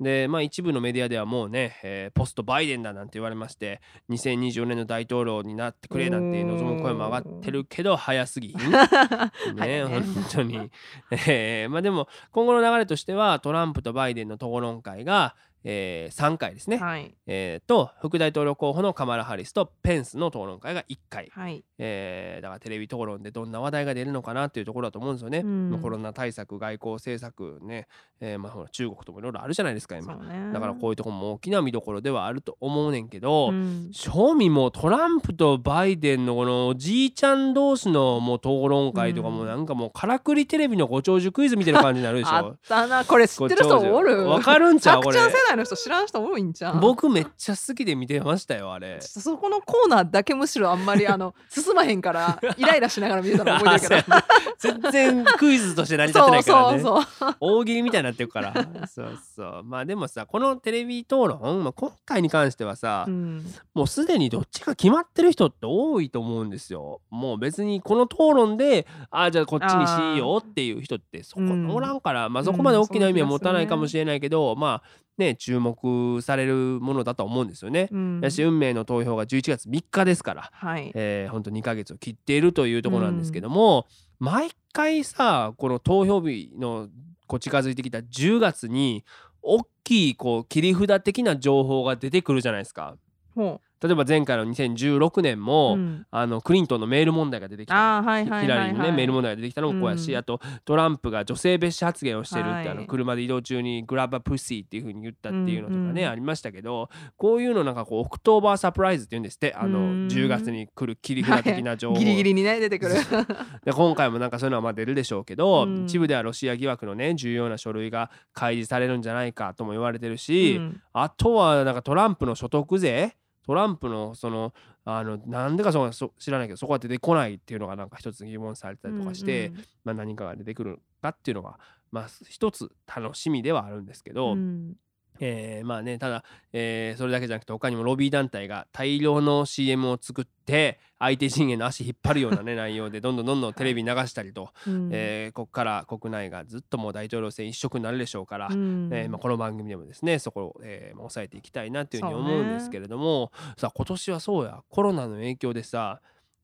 [0.00, 8.54] でまあ一部のメディアではもうね、えーポストバイデンだなんて言われまして2024年の大統領になってくれなんて望む声も上がってるけど早すぎ。
[9.56, 9.84] ね。
[9.84, 10.70] 本当に、
[11.10, 17.14] えーまあでも今後の流れとしてはトランプとバイデンの討論会が、えー3回ですね、はい。
[17.26, 21.64] えーと副大統領候補のカマラ・ハリスとペンスの討論会が1回、はい。
[21.78, 25.38] えーだからテレビ討論でどんな話題が出るのかなっていうところだと思うんですよね。
[25.38, 25.70] うん。
[25.70, 27.86] まあコロナ対策外交政策ね、
[28.20, 33.90] えーまあ、ほら中国ともいろいろあるじゃないですか今ねだからこういうところも大きな見どころではあると思うねんけど、うん。
[33.92, 39.46] 正味もうトランプとバイデンのこのおじいちゃん同士のもう討論会とかもうん。
[39.48, 42.56] なんかもうからくりテレビのご長寿クイズみたいな感じになるでしあょっ。
[42.68, 43.04] たな。
[43.04, 44.26] これ知ってる人おる？
[44.26, 45.02] わかるんちゃう？
[45.02, 45.18] これ
[45.50, 48.98] さくちゃん世代の人知らん人多いんじゃん僕めっちゃ好きで見てましたよあれ。
[49.00, 49.14] ちょっ。
[49.14, 54.16] とそこのコーナーだけむしろあんまりあの 進まへんからイライラしながら見てたの覚えてるけど
[54.82, 56.80] 全然クイズとして成り立ってないからね。
[56.80, 58.54] そうそう大喜利みたいになってるから。
[58.86, 59.62] そうそう。
[59.64, 67.00] まあでもさこのテレビ討論、まあ、今回に関してはさ、そう、うん、もうすでにどっちか決まってる人って多いと思うんですよ。
[67.10, 71.70] もう別にこの討論でああじゃあこっちにしようっていう人ってそこうん。
[71.70, 77.88] おらんから、まあそこまで大きな意味は持たないかもうんしれないけど、まあね注目されるものだと思うんですよね。
[77.90, 83.86] うんだし運命の投票が11月3日ですから、はいえー、ほんと2ヶ月を切っているというところなんですけども、
[84.18, 86.88] 毎回さこの投票日の
[87.26, 89.04] こう近づいてきた10月に
[89.42, 92.96] 大きいこう切り札的な情報が出てくるじゃないですか。
[93.34, 96.06] ほ例えば前回の2016年う、も、うん。
[96.10, 98.02] あのクリントンのメール問題が出てきた。
[98.02, 102.68] はいはいはい、はい、ヒラリーのねメール問題が出てきたのもこうやし、うんあとトランプが女性蔑視発言をしてるって、はい。
[102.68, 105.98] あの車で移動中に grab a pussy っていう風に言ったっていうのとかね、うん。
[105.98, 110.08] うんありましたけどこういうのなんかこう October surprise って言うんですってあのうん。
[110.08, 112.94] 10月に来る切り札的な情報、ギリギリにね出てくる。
[113.64, 115.84] で今回もなんかそういうのはまあ出るでしょうけど、うん。
[115.84, 120.82] 一部ではロシア疑惑のね重要な書類が開示されるんじゃないかとも言われてるし、うん。
[120.92, 123.14] あとはなんかトランプの所得税
[123.46, 124.52] トランプのその
[124.84, 131.58] あのなんでかそそ知らないけどそこは出てこないっていうのがなんか一つ疑問されてたりとかして、うんまあ、何かが出てくるかっていうのが
[131.90, 134.74] まあ一つ楽しみではあるんですけど、うん
[135.20, 144.88] えーまあねただ、えーそれだけじゃなくて他にもロビー団体が大量の CM を作って相手陣営の足引っ張るようなね 内容でどんどんどんどんテレビに流したりと、うん。
[144.92, 148.90] えーここから国内がずっともう大統領選一色になるでしょうから、うん。
[148.92, 156.00] えーまあ、この番組でもですねそこを、えーまあ抑えていきたいなというふうに思うんですけれども、さあ今年はそうやコロナの影響でさ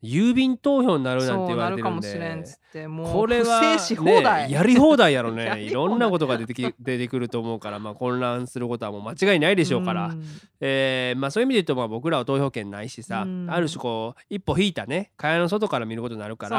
[0.06, 2.08] 郵便投票になるなんて言われてるんで。
[2.10, 10.22] しれんっつってもうこれは、ね、やり放題やろ やねいろんなことが出てき出てくると思うから、まあ、混乱することはもう間違いないでしょうから、ん。
[10.60, 13.46] えーまあ、そういう意味で言うとまあ僕らは投票権ないしさ、うん。
[13.50, 16.58] ある種こう一歩引いたね蚊帳の外から見ることになるから、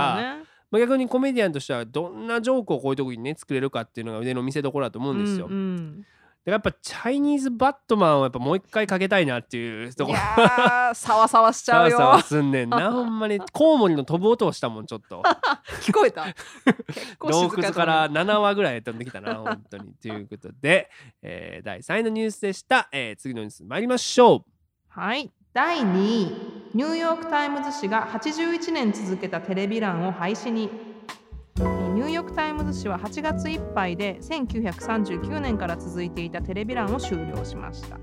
[0.69, 5.47] まあ、逆にコメディアンとしてはどんなジョークをこういう時にね作れるかっていうのが腕の見せ所だと思うんですよ。
[5.47, 6.05] うんうん
[6.47, 11.97] でやっぱチャイニーズバットマンをやっぱもう一回かけたいなっていうとこいろやーさわさわしちゃうよ。
[11.97, 12.87] さわさわすんねんな。
[12.93, 15.21] ほんまにコウモリの飛ぶ音をしたもんちょっと。
[15.81, 16.23] 聞こえた？
[17.19, 19.93] 洞窟から7話ぐらい飛んできたな本当に。
[20.01, 20.89] ということで、
[21.21, 24.43] えー第3位のニュースでした、えー次のニュース参りましょう。
[24.87, 25.29] はい。
[25.51, 25.83] 第2
[26.31, 26.31] 位。
[26.73, 30.63] ニューヨーク・タイムズ紙が81年続けたテレビ欄を廃止に。
[30.63, 30.96] えー
[31.97, 37.97] ニューヨーク・タイムズ紙は8月いっぱいで1939年から続いていたテレビ欄を終了しました。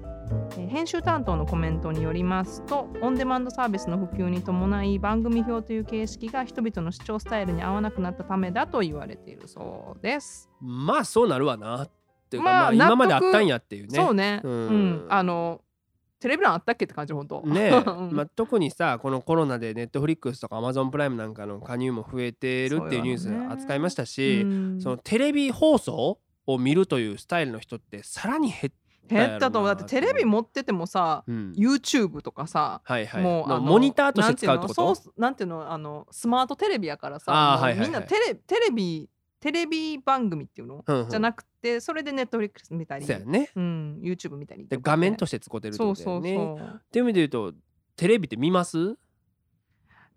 [0.56, 11.90] えー編集担当のコメントによりますとオンデマンドサービスの普及に伴い番組表という形式が人々の視聴スタイルに合わなくなったためだと言われているそうです、まあそうなるわなっ
[12.30, 13.96] ていうか、まあまあ、今まであったんやっていうね。
[13.96, 15.06] そうね、ううんん。
[15.08, 15.60] あの
[16.24, 17.42] テレビ欄あったっけって感じ本当。
[17.42, 18.10] ね うん。
[18.14, 24.80] まあ、特にさこのコロナでネットフリックスとかアマゾンプライムなんかの加入も増えてるっていうニュース扱いましたし、うん。
[24.80, 28.74] そのテレビ放送を見るというスタイルの人ってさらに減った
[29.06, 29.68] 減ったと思う。
[29.68, 33.22] だってテレビ持っててもさ、うん、YouTube とかさ、はいはい。
[33.22, 34.96] もうあモニターとして使うってこと？
[35.18, 37.86] なんていうのそうなんていうのあのスマートテレビやからさはいはい。
[37.86, 39.10] みんなテレテレビ
[39.40, 41.10] テレビ番組っていうの、うんうん。
[41.10, 43.50] じゃなくてそれでネットフリックス見たり、そうやね。
[43.56, 46.68] うん、YouTube 見たりでとかね画面として使ってるってそうことだそうよねそう。
[46.76, 47.54] っていう意味で言うと
[47.96, 48.96] テレビって見ます？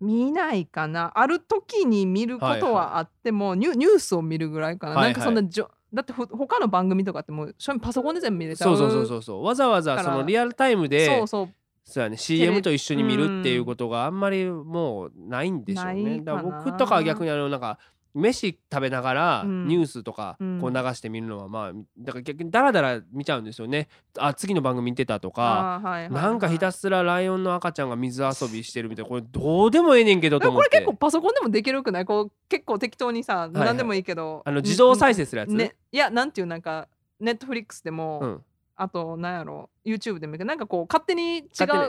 [0.00, 1.10] 見ないかな。
[1.14, 5.12] ある時に見ることはあっても、ニュニュースを見るぐらいかな、はいはい。
[5.14, 9.44] なんかそんなじょだってほ他の番組とかってもう正味パソコンで全部見れちゃそううそうそうそうそう。
[9.44, 11.48] わざわざそのリアルタイムでそうそう。
[11.84, 16.20] そうやね CM と一緒に見るっていうことがあんまりもうないんでしょうないね。
[16.20, 17.78] だから僕とかは逆にあのなんか
[18.14, 19.66] 飯食べながらうん。
[19.68, 20.58] ニュースとかうん。
[20.60, 23.88] こう流してみるのはまあだから逆にダラダラ見ちゃうんですよね。
[24.18, 25.80] あ次の番組見てたとか。
[26.10, 30.80] なんかひたすらライオンの赤ちゃんが水遊びしてるみたいなこれどうでもええねんけどでと思って。
[30.80, 32.04] も これ結構パソコンでもできるくない？
[32.04, 34.42] こう結構適当にさ、い何でもいいけど。
[34.44, 36.88] あの自動再生するやつ、ね、いやなんていうなんか
[37.20, 38.44] ネットフリックスでも、うん、
[38.76, 41.40] あとなんやろ YouTube でもいいけどなんかこう勝手に違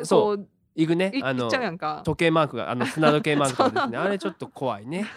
[0.01, 1.11] うそこういくね。
[1.23, 3.97] あの時計マークがあの砂時計マークとかですね。
[3.99, 5.07] あれちょっと怖いね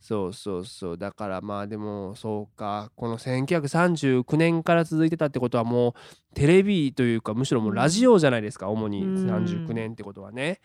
[0.00, 0.98] そうそうそう。
[0.98, 2.90] だからまあでもそうか。
[2.96, 9.30] この1939年から続いてたってことはもうテレビというかむしろもうラジオじゃないですか、主にうん。
[9.30, 10.60] 39年ってことはね。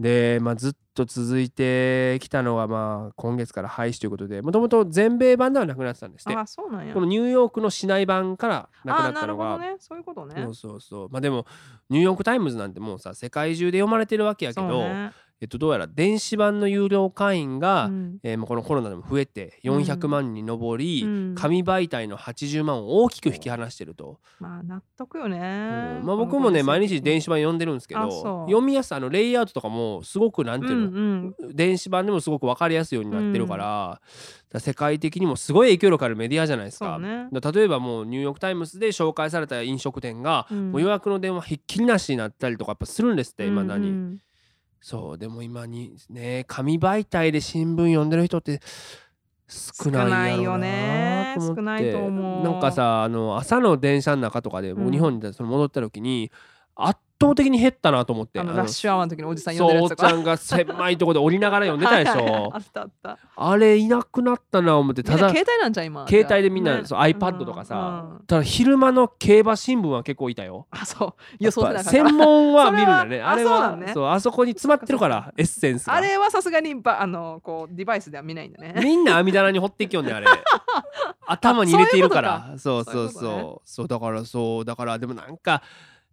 [0.00, 6.36] で、まあ、ずっと続いてきたのはまあ今月から廃止ということでもともと全米版ではなくなってたんですって。
[6.36, 6.94] あそうなんや。
[6.94, 9.76] このニューヨークの市内版からなくなあなるったのがほどね。
[9.80, 10.34] そういうことね。
[10.36, 11.08] そうそうそう。
[11.10, 11.46] まあでも
[11.90, 18.18] ニューヨーク・タイムズなんてもうさ世界中で読まれてるわけやけど、ねえっと、どうやら電子版の有料会員が、うん。
[18.22, 21.34] えーまあこのコロナでも増えて400万人に上り、うん。
[21.36, 25.38] 紙媒体の80万を大きく引き離してると、まあ納得よね、
[26.00, 26.06] うん。
[26.06, 31.56] まあ、僕もね毎日電子版読んでるんですけど読みやすさあのレイアウトとかもすごくなんていうの、うんうん。
[31.56, 34.00] 電子版でもすごく分かりやすいようになってるから,、だか
[34.54, 36.98] ら世界的にもすごい影響力あるメディアじゃないですか。
[36.98, 37.28] ね。
[37.32, 40.72] 例えばもうニューヨーク・タイムズで紹介された飲食店が、うん。
[40.72, 44.18] もう予約の電話ひっきりなしになったりとかやっぱするんですっていまだに。
[44.80, 48.60] そうでも今にね紙媒体で新聞読んでる人って
[49.48, 51.56] 少ないんやろうなと思って。
[51.56, 51.88] 少ないよね。
[51.88, 52.44] 少ないと思う。
[52.44, 56.30] なんかさあの朝の電車の中とかでうん僕日本に戻った時に、
[56.78, 58.38] 圧倒的に減ったなと思って。
[58.38, 60.62] あのラッシュアワーの時のおじさん呼んそうおっちゃでるやつとか。
[60.62, 63.18] んが狭いとこで降りながら読んでたでしはいはあったあった。
[63.36, 66.06] あれいなくなったな思ってただ携帯なんじゃん今。
[66.06, 66.84] 携帯でみんな、ね。
[66.84, 68.20] そう iPad とかさ、うんうん。
[68.26, 70.68] ただ昼間の競馬新聞は結構いたよ。
[70.70, 71.14] あそう。
[71.40, 73.16] 予想して専門は見るんだね。
[73.18, 73.92] それはあれはね。
[73.92, 75.94] そうあそこに詰まってるからエッセンスが。
[75.94, 78.74] あれはさすがにばあのこうデバイスでは見ないんだね。
[78.80, 80.26] みんな網棚に掘っていきよんねあれ。
[81.26, 82.52] 頭に入れているから。
[82.54, 83.30] あそうそうそうそう。
[83.30, 85.62] いうことそうだからそうだからでもなんか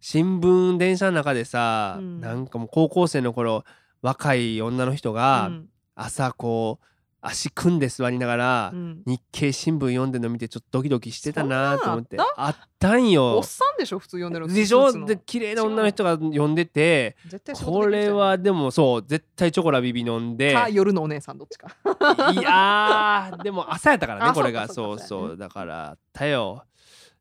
[0.08, 2.20] 新聞電車の中でさ、うん。
[2.20, 3.64] なんかもう高校生の頃
[4.02, 5.68] 若い女の人がうん。
[5.96, 6.86] 朝こう
[7.20, 9.02] 足組んで座りながら、うん。
[9.04, 12.18] 日経新聞読んでるの見てちょっとドキドキしてたなと思って。
[12.36, 12.94] あった？
[12.94, 13.98] んおよっさんでしょ？
[13.98, 15.04] 普通読んでるでしょ？
[15.06, 17.16] で綺麗な女の人が読んでて
[17.64, 20.54] これはでもそう絶対チョコラビビ飲んで。
[20.54, 21.74] か夜のお姉さんどっちか。
[22.32, 24.68] いやーでも朝やったからねあこれが。
[24.68, 26.62] そそうそうだからあったよ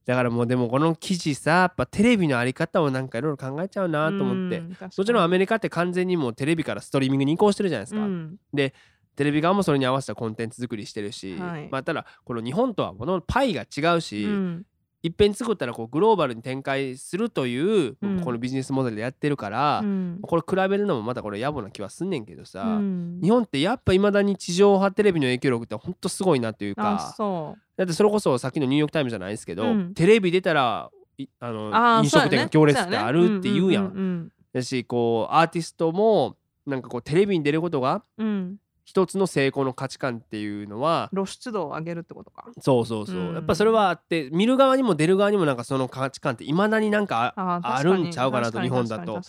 [0.06, 4.60] だからもうでもこの記事さやっぱテレビのあり方をなんかいろいろ考えちゃうなと思って。
[4.60, 8.38] うんもちろんアメリカって完全にもうテレビからストリーミングに移行してるじゃないですか、うん。
[8.54, 11.70] テレビ側もそれに合わせたコンテンツ作りしてるし、はい。
[11.72, 14.66] まあただこの日本とはものパイが違うし、うん
[15.06, 18.22] いっぺん作ったらこうグローバルに展開するという、うん。
[18.22, 20.20] このビジネスモデルでやってるから、うん。
[20.24, 23.20] これ比べるのもまたこれ野暮な気はすんねんけどさ、うん。
[23.22, 29.94] 日本ってやっぱいまだに地上波テレビの影響力ってほんとすごいなというあかそだってそれこそさっきのニューヨーク・タイムズじゃないですけど、うん。
[29.94, 30.90] テレビ出たら
[31.20, 34.32] いあの飲食店が行列ってあるって言うやん。
[34.54, 36.36] だしこうアーティストも
[36.66, 42.46] なんかこうテレビに出ることがうん一つの成功の価値観っていうのは露出度を上げるってことか。
[42.62, 43.34] そうそうそう、うん。
[43.34, 49.20] やっぱそれはあって見る側にも出る側にもなんかその価値観っていまだになんかあるんちゃうかなと日本だと。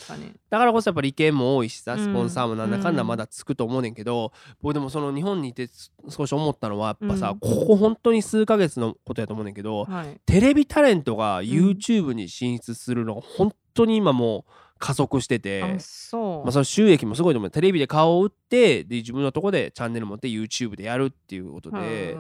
[0.51, 2.01] だからこそやっぱ利権も多いしさうん。
[2.01, 3.09] スポンサーもなんだかんだうん。
[3.09, 10.21] まだつくと思うねんけど、僕でもその日本にいてす少し思ったのはやっぱさ、うんここ本当に数ヶ月のことやと思うねんけど、にはい。
[10.27, 16.45] テレビタレントが YouTube に進出するのが本当に今もう加速してて、あそう。
[16.45, 17.51] まあ、その収益もすごいと思う。
[17.51, 22.17] テレビで顔を売ってで自分のとこでチャンネル持って YouTube でやるっていうことで。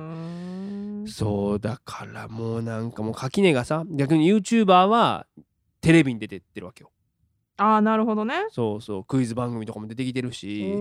[1.08, 5.26] そうだからもうなんかもう垣根がさ逆に YouTuber は
[5.80, 6.90] テレビに出てってるわけよ。
[7.58, 8.46] ああなるほどね。
[8.50, 9.04] そうそう。
[9.04, 10.74] クイズ番組とかも出てきてるし。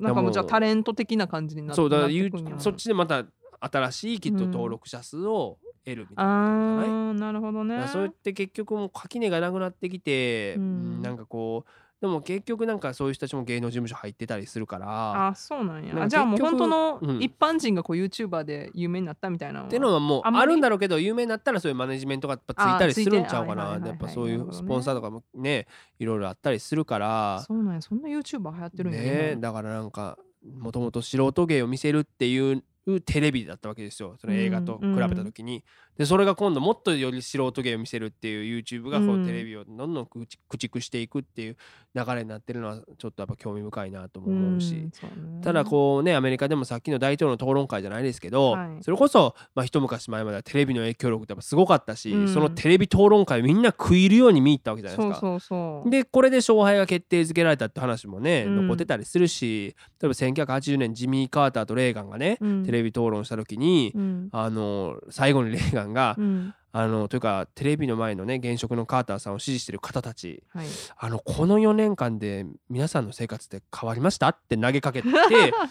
[0.00, 3.24] なんかもうじゃあタレント的な感じになってそうだからそっちでまた
[3.60, 6.86] 新しいきっとうん登録者数を得るみたいなない？
[6.86, 7.86] あーなるほどね。
[7.92, 10.62] そうやって結局もう垣根がなくなってきて、うん。
[10.62, 10.66] う
[10.98, 11.70] んなんかこう
[12.00, 16.06] でも結局なんかそういう人たちも芸能事務所入ってたりするからあそうなんや。
[16.06, 17.22] じゃあもう本当のうん。
[17.22, 23.80] 一般人がこう YouTuber で有名になったみたいなっていうのはもうあるんだろうけど有名になったらそういうマネジメントがやっぱついたりするんちゃうかな。
[23.86, 25.66] やっぱそういうスポンサーとかもね
[25.98, 27.42] いろいろあったりするから。
[27.46, 27.80] そうなんや。
[27.80, 29.40] そんな YouTuber 流行ってるんやね今。
[29.40, 30.18] だからなんか
[30.58, 32.62] もともと素人芸を見せるっていう
[33.06, 34.16] テレビだったわけですよ。
[34.20, 35.64] その映画と比べた時に、
[35.96, 40.26] でそれが今度もっとより素人芸を見せるっていう YouTube がこううんテレビをどんどん駆
[40.56, 41.56] 逐していくっていう
[41.94, 44.74] 流れになってるのはちょっとやっぱ興味深いなとも思うし。
[44.74, 45.40] んそうね。
[45.42, 48.82] ただこうねアメリカでもさっきの大統領の討論会じゃないですけど、はい。
[48.82, 52.28] それこそ、まあ、一昔前まではテレビの影響力ってやっぱすごかったし、うん。
[52.28, 55.82] そのテレビ討論会みんな食い入るように見入ったわけじゃないですか。
[55.86, 58.56] でこれで勝敗が決定づけられたって話もね、うん。
[58.66, 62.38] 残ってたりするし例えば1980年ジミー・カーターとレーガンがね、
[62.74, 64.28] レビ討論した時に、うん。
[64.32, 66.54] あの最後にレーガンが、うん。
[66.76, 70.66] あのというかテレビの前のね現職のカーターさんを支持してる方たちはい。
[70.98, 75.14] あのこの4年間で皆さんの生活って変わりましたって投げかけてで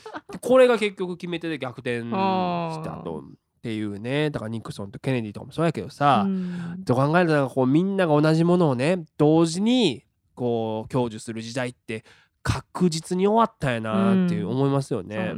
[0.39, 3.23] これが結局決め手で逆転したとっ
[3.61, 6.83] ていうねだからニクソンとケネディとかもそうやけどさ、うん。
[6.85, 12.05] と考えるとこうみんなが同じものをね同時にこう享受する時代って
[12.43, 15.33] 確実に終わったんやなっていう思いますよそうね。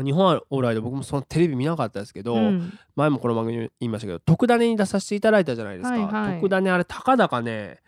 [0.00, 2.78] ね日本はオーライで僕もそのテレビ見なかったですけど、うん。
[2.96, 6.34] 前もこの番組で言いましたけど特ダネに出させていただいたじゃないですか、はいはい。
[6.36, 7.80] 特ダネあれたかだかね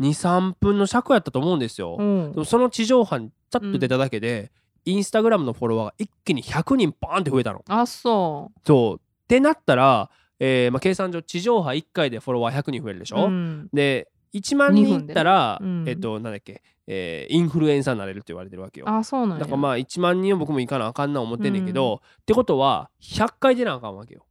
[0.00, 2.32] 23分の尺やったと思うんですよ、うん。
[2.32, 4.50] でもその地上波にちょっと出ただけで、
[4.84, 7.64] インスタグラムのフォロワーが一気に100人バーンって増えたの。
[7.68, 8.96] あそそう。
[8.96, 13.68] ってなったら、えーまあ、計算上地上波1回でフォロワー100人増えるでしうょ、うん。
[13.72, 15.66] で1万人いったら、ね。
[15.66, 15.88] うん。
[15.88, 18.88] えっとなんだっけ、えーインフルエンサーになれるって言われてるわけよ。
[18.88, 19.40] あそうなんや。
[19.40, 24.26] だからまあ1万人を僕も行かなあかんな思ってんねんけど、ってことは100回出なあかんわけよ。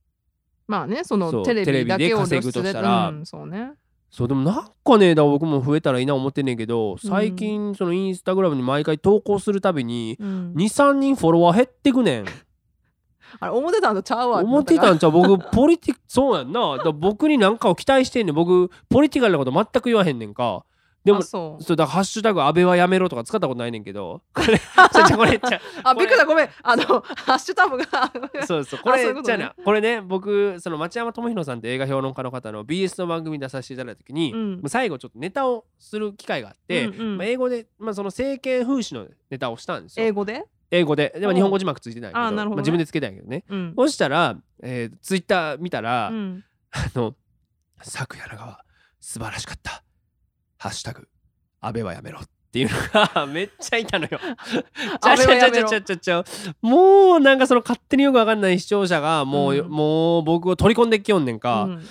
[0.67, 3.09] まあねそのテレビだけを稼ぐとしたら。
[3.09, 3.71] うんそうね。
[4.09, 10.53] そうでもなんかねだ僕も増えたらいいな思ってんねんけど最近そのインスタグラムに毎回投稿するたびにうん。
[10.53, 12.25] 23人フォロワー減ってくねん。
[13.39, 16.77] あれ思ってたんとちゃうわ思ってたんちゃう僕ポリティそうやんな。
[16.77, 18.35] だ僕に何かを期待してんねん。
[18.35, 20.65] 僕ポリティカルなこと全く言わへんねんか。
[21.03, 21.63] でもあそう。
[21.63, 24.21] だからハッシュタグ安倍はやめろとか使ったことないねんけど。
[24.33, 24.57] これ
[25.17, 26.49] これちゃあびっくりしたごめん。
[26.63, 28.11] あのハッシュタグが。
[28.47, 28.79] そうそう。
[28.79, 34.51] これじゃあなこれね僕その町山智博さんって映画評論家の方の BS の番組に出させていただいた時に、うん。
[34.55, 37.17] まあ最後ちょっとネタをする機会があって、うんうん。
[37.17, 40.05] まあ、英語で、まあ、その政権風刺のネタをしたんですよ。
[40.05, 40.45] 英語で？
[40.73, 41.13] 英語で。
[41.17, 42.19] でも日本語字幕ついてないけど。
[42.19, 42.55] あなるほどね。
[42.55, 43.43] まあ、自分でつけたんやけどね。
[43.47, 43.73] うん。
[43.77, 46.43] そしたら、えー、ツイッター見たら、うん。
[46.71, 47.15] あの
[47.83, 48.65] 「昨夜長は
[48.99, 49.83] 素晴らしかった」
[50.57, 51.07] 「ハッシュタグ
[51.61, 52.75] 安倍はやめろ」っていうの
[53.13, 54.17] が めっちゃいたのよ。
[54.19, 56.23] ちちゃちゃちゃちゃちゃ。
[56.61, 59.69] もうなんかその勝手によくわかんない視聴者がもう、うん。
[59.69, 61.65] もう僕を取り込んできよんねんか。
[61.65, 61.85] うん。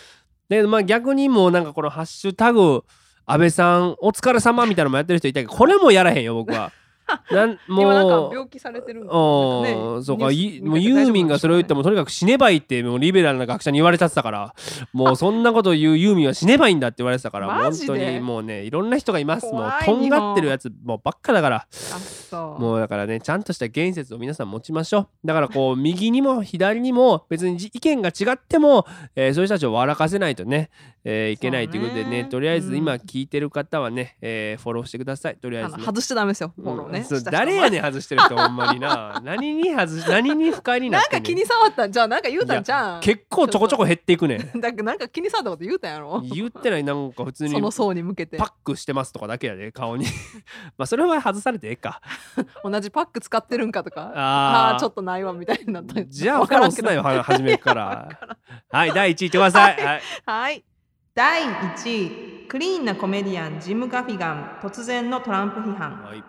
[0.48, 2.84] でまあ逆にもうなんかこの「ハッシュタグ
[3.26, 6.72] 安倍さんお疲れ様みたいなのもやってる人いたけどこれもやらへんよ僕は。
[7.30, 14.54] なんもう 今なんか病気されてるんだうん、そうか、いもうユーミンがそれを言ってもとにかく死ねばいいってもうリベラルな学者に言われちゃってたから
[14.92, 19.46] もうそんなこと言うユーミンは死ねばいいんだって言われてたからもう本当にもうねいろんな人がいます。
[19.46, 21.66] もうとんがってるやつもうばっかだから。
[22.58, 25.08] もうだからねちゃんとした言説を皆さん持ちましょう。
[25.24, 28.86] だからこう右にも左にも別に意見が違っても、
[29.16, 30.70] えーそういう人たちを笑かせないとね、
[31.04, 32.98] えーいけないということでねとりあえず今うん。
[33.00, 35.36] 聞いてる方はね、えーフォローしてください。
[35.36, 35.82] とりあえずね。
[35.84, 39.20] 外しちゃダメですよフォローねうんそうした人誰やねん外してる人ほんまにな。
[39.24, 41.36] 何に外し何に不快にななんかってんねん。
[41.36, 44.60] 気に障ったんじゃあなんか言うたんじゃん結構ちょこちょこ減っていくねん。
[44.60, 46.20] だからなんか気に障ったこと言うたんやろ？
[46.22, 48.36] 言ってないなんか普通にその層に向けて。
[48.36, 50.06] パックしてますとかだけやで顔に。
[50.78, 52.00] まあそれは外されてええか。
[52.64, 54.12] 同じパック使ってるんかとか？
[54.14, 54.74] あー。
[54.74, 56.04] あーちょっとないわみたいになった。
[56.04, 56.88] じゃあわからんけど。
[56.88, 58.08] フォローすなよは初めから。
[58.70, 60.02] はい第1位いってください、はい。
[60.26, 60.64] はい。
[61.14, 62.46] 第1位。
[62.48, 64.58] クリーンなコメディアンジム・ガフィガン。
[64.62, 66.02] 突然のトランプ批判。
[66.02, 66.22] はい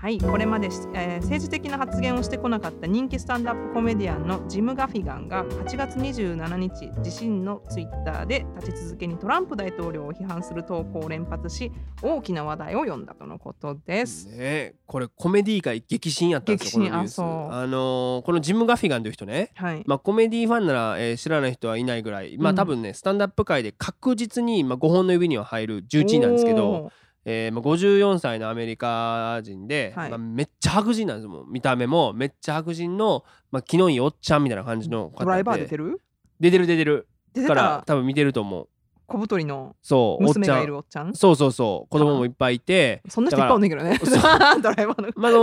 [0.00, 11.70] はいこれまでし、えー政治的な発言をしてこなかった人気スタンダップコメディアンのジム・ガフィガンが8月27日自身のツイッターで立て続けにトランプ大統領を批判する投稿を連発し
[12.00, 14.28] 大きな話題を呼んだとのことです。
[14.28, 17.20] ねえこれコメディ界激震やったんですよこのニュース。
[17.20, 22.56] あのーこのジム・ガフィガンという人ねはい、まあ、コメディファンなら、えー知らない人はいないぐらい、まあ、うん。
[22.56, 26.90] 多分ね、スタンダップ界で確実に、まあ、5本の指には入る重鎮なんですけど、
[27.24, 30.10] えーまあ、54歳のアメリカ人で、はい。
[30.10, 32.12] まあ、めっちゃ白人なんですもん見た目も。
[32.12, 36.00] めっちゃ白人の、まあ、気のいいおっちゃんみたいな感じのドライバー出てる？
[36.40, 37.08] 出てる出てる。
[37.34, 37.54] 出てた？
[37.54, 38.68] から多分見てると思う。
[39.06, 39.74] 小太りの
[40.20, 40.66] 娘がいちゃん。
[40.68, 41.14] るおっちゃん？
[41.14, 41.90] そうそうそう。
[41.90, 43.02] 子供もいっぱいいて。
[43.08, 43.98] そんな人いっぱいおんねんけどね。
[43.98, 45.08] だ ドライバーの。
[45.16, 45.38] まああの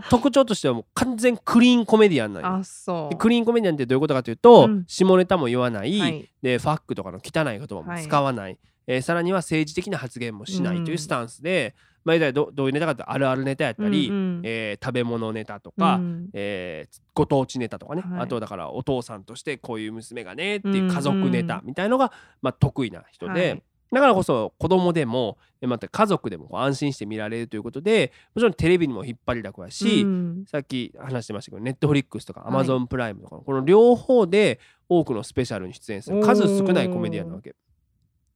[0.00, 3.10] ー特徴としてはもう完全クリーンコメディアンなんよあそう。
[3.10, 4.84] でクリーンコメディアンってどういうことかというと、うん。
[4.88, 6.26] 下ネタも言わない、はい。
[6.40, 11.74] でファックとかの汚い言葉も使わない、えーさらには政治的な発言もしないというスタンスで、
[12.04, 14.42] まあ、言うたらどどういうネタかというとあるあるネタやったり、うんうん。
[14.44, 16.30] えー食べ物ネタとか、うん。
[16.32, 18.20] えーご当地ネタとかね、はい。
[18.22, 23.62] あとだからお父さんとしてこういう娘がねっていう家族ネタみたいのが、まあ、得意な人で、はい。
[23.92, 30.44] だからこそ子供でもえまた家族でも安心して見られるということでもちろんテレビにも引っ張りだこやし、うん。
[30.46, 32.52] さっき話してましたけどネットフリックスとかアはい。
[32.54, 34.58] マゾンプライムとか、この両方で
[34.88, 37.54] 多くのスペシャルに出演する数少ないコメディアンなわけ。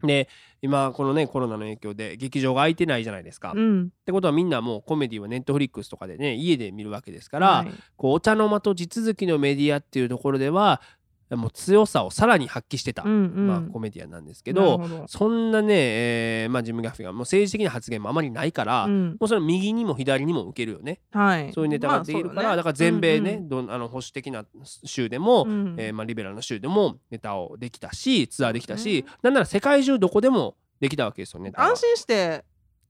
[0.03, 0.29] で
[0.63, 3.51] 今このねコロナの影響で劇場が空いてないじゃないですか。
[3.51, 10.83] っうんてことはみんなもうコメディはネットフリックスとかでね家で見るわけですから、はいこうお茶の間と地続きのメディアっていうところでは
[11.31, 13.47] もう強さをさらに発揮してた、うんうん。
[13.49, 19.09] まあ、コメディアンなんですけどそんなね、えーまあ、ジム・ガフィがもう政治的な発言もあまりないから、うん。
[19.11, 21.01] もうそれは右にも左にも受けるよね。
[21.11, 21.53] はい。
[21.53, 24.45] そういうネタができるから、だから全米ね、どんあの保守的な
[24.85, 25.47] 州でも、
[25.77, 31.53] えーまあ、リベラルな州でもネタをできたしツアーできたし、なんなら世界中どこでもできたわけですよね。
[31.57, 32.45] 安心して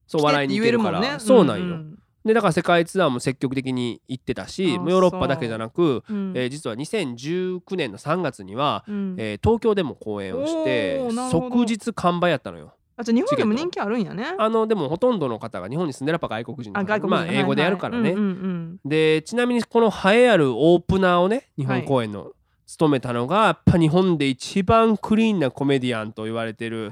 [0.06, 1.18] そう笑いに言え行けるから、ね。
[1.18, 1.76] そうなんよ。
[1.76, 11.00] んでだから世界ツアーも積極的に行ってたしヨーロッパだけじゃなく、うんえー実は2019年の3月には、うんえー東京でも公演をして
[11.30, 12.74] 即日完売やったのよ。
[12.96, 14.34] あじゃあ日本でも人気あるんやね。
[14.38, 18.02] あのでもほとんどの方が日本に住んでるやっぱ外国人だからあ外国人まあ英語でやるからね。
[18.02, 22.32] はいはいうんうんでちなみにこの栄えあるオープナーをね日本公演の
[22.66, 26.90] 務めたのが、やっぱ日本で一番クリーンなコメディアンと言われてる、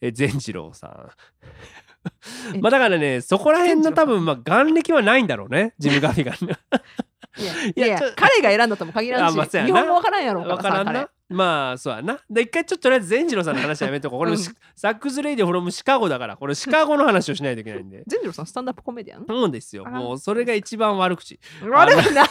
[0.00, 1.10] えぜんじろうさん。
[2.54, 6.36] えまあだからねそこら辺の多分まあ眼歴はないんだろうねジム・ガフィガン。
[7.38, 11.08] いやいいや彼が選んだとも限らんしあまあ日本語わからんやろうからわからんな。
[11.30, 12.18] まあそうやな。
[12.28, 14.18] で一回ちょっととりあえずぜんじろうさんの話はやめとこう。
[14.18, 18.02] これ、うん Sucks Radio from Chicago だからこれシカゴの話をしないといけないんで。
[18.08, 19.24] ぜんじろうさんスタンダップコメディアン？
[19.26, 19.84] そうですよ。
[19.86, 21.40] あもうそれが一番悪口。
[21.62, 22.24] 悪いな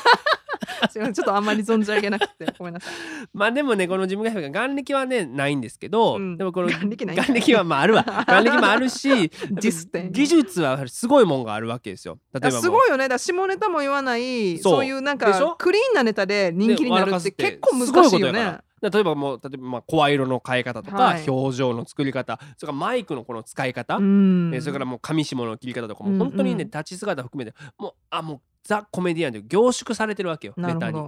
[0.92, 2.46] ちょっとあんまり存じ上げなくて。
[2.58, 2.94] ごめんなさい。
[3.34, 6.38] まあでもねこのジム・ガフィが眼歴はねないんですけど、うん。
[6.38, 8.06] でもこの眼歴ないんかい眼歴はまああるわ。
[8.28, 12.18] 眼歴もあるし技術はすごいもんがあるわけですよ。
[12.34, 13.08] 例えばすごいよね。
[13.08, 14.86] だ下ネタも言わないそう。
[14.86, 18.60] いうなんかクリーンなネタで人気になるって結構難しいよね。
[18.82, 21.30] 例えばもう例えばまあ声色の変え方とか、はい。
[21.30, 24.52] 表情の作り方それからマイクのこの使い方、うん。
[24.54, 31.00] えーそれからもう上下の切り方とかもうん本当にね、うん立ち姿含めてもうあもうザ・コメディアンで凝縮されてるわけよネタに。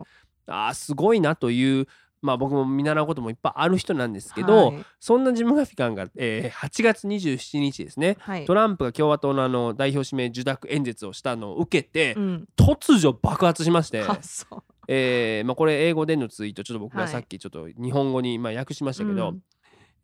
[0.45, 1.87] あーすごいなという
[2.21, 4.85] まあ僕も見習うこともいっぱいある人なんですけど、はい。
[4.99, 8.15] そんなジム・ガフィカンが、えー8月27日ですね。
[8.19, 8.45] はい。
[8.45, 12.47] トランプが共和党のあの代表指名受諾演説をしたのを受けて、うん。
[12.55, 14.03] 突如爆発しまして、
[14.87, 17.05] えーまあ、これ英語でのツイートちょっと僕はい。
[17.05, 19.43] がさっきちょっと日本語にまあ訳しましたけど、うん。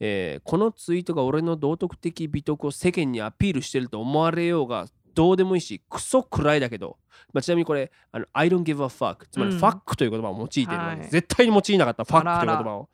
[0.02, 6.98] えーこのツイートが俺の道徳的美徳を世間にアピールしてると思われようがどうでもいいしクソくらいだけど、
[7.34, 9.60] まあ、ちなみにこれあの I don't give a fuck つまりうん。
[9.60, 11.10] ファックという言葉を用いているのに、はい。
[11.10, 12.90] 絶対に用いなかったファックという言葉を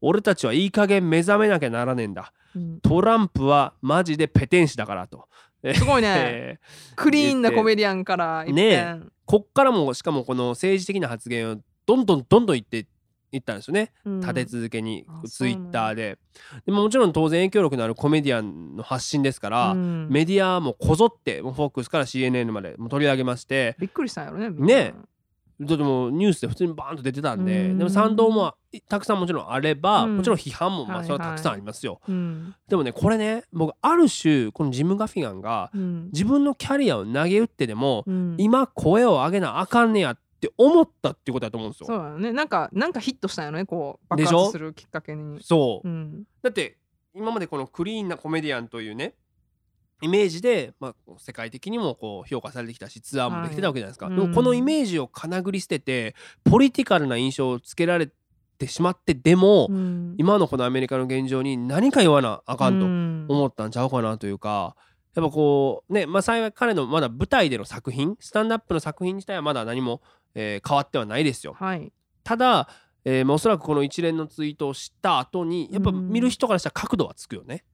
[0.00, 2.32] 俺たちはいい加減目覚めなきゃならねえんだ。
[2.54, 2.80] うん。
[2.80, 5.28] トランプはマジでペテン師だからと。
[5.74, 6.08] すごいね。
[6.16, 6.58] え
[6.92, 12.86] ークリーンなコメディアンから一ね変こっからもしかもこの政治的な発言をどんどんどんどん言って
[13.32, 14.20] いったんですよね、うん。
[14.20, 16.18] 立て続けにあツイッターで。
[16.66, 20.08] でももちろん当然影響力のあるコメディアンの発信ですから、うん。
[20.10, 23.76] メディアもこぞってもうフォックスから CNN までもう取り上げまして。
[23.78, 24.94] びっくりしたんやろねね。
[25.60, 27.78] だってもうニュースで普通にバーンと出てたんで、うん。
[27.78, 28.54] でも賛同も
[28.88, 30.16] たくさんもちろんあれば、うん。
[30.18, 31.06] もちろん批判もまあはい。
[31.06, 32.54] それはたくさんありますよ、うん。
[32.68, 36.10] でもねこれね僕ある種このジム・ガフィガンがうん。
[36.12, 38.36] 自分のキャリアを投げ打ってでも、うん。
[38.38, 40.22] 今声を上げなあかんねやって
[40.56, 41.86] 思ったっていうことだと思うんですよ。
[41.86, 42.32] そうだよね。
[42.32, 43.66] なんかなんかヒットしたんやろね。
[43.66, 45.42] こう爆発するきっかけに。
[45.42, 45.88] そう。
[45.88, 46.24] うん。
[46.42, 46.78] だって
[47.14, 49.14] 今までこのクリーンなコメディアンというね
[50.00, 54.16] イメージで、まあ、世界的にもこう評価されてきたしツアーもできてたわけじゃないですか、はい。
[54.16, 56.14] でもこのイメージをかなぐり捨てて
[56.44, 58.08] ポリティカルな印象をつけられ
[58.58, 60.14] てしまってでも、うん。
[60.18, 63.26] 今のこのアメリカの現状に何か言わなあかんとうん。
[63.28, 64.76] 思ったんちゃうかなというか。
[65.14, 70.00] やっぱこうねまあ幸い彼のまだ舞台での作品スタンドアップの作品自体はまだ何も、
[70.34, 71.54] えー変わってはないですよ。
[71.58, 71.92] はい
[72.24, 72.68] ただ、
[73.06, 77.64] えーまあ、おそらくこの一連のツイートを知った後にやっぱ見る人からしたら角度はつくよね。